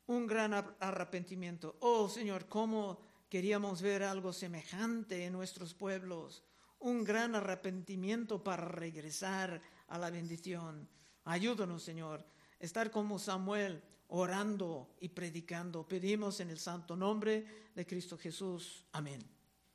un 0.07 0.27
gran 0.27 0.55
arrepentimiento. 0.81 1.77
Oh 1.81 2.09
Señor, 2.09 2.47
cómo 2.47 3.01
queríamos 3.29 3.83
ver 3.83 4.03
algo 4.03 4.33
semejante 4.33 5.25
en 5.25 5.33
nuestros 5.33 5.75
pueblos, 5.75 6.45
un 6.79 7.05
gran 7.05 7.35
arrepentimiento 7.35 8.43
para 8.43 8.67
regresar 8.67 9.61
a 9.89 9.99
la 9.99 10.11
bendición. 10.11 10.89
Ayúdanos, 11.25 11.83
Señor, 11.83 12.25
estar 12.61 12.91
como 12.91 13.19
Samuel 13.19 13.83
orando 14.09 14.95
y 15.01 15.09
predicando. 15.09 15.87
Pedimos 15.87 16.41
en 16.41 16.51
el 16.51 16.59
santo 16.59 16.97
nombre 16.97 17.71
de 17.75 17.87
Cristo 17.87 18.17
Jesús. 18.17 18.85
Amén. 18.93 19.36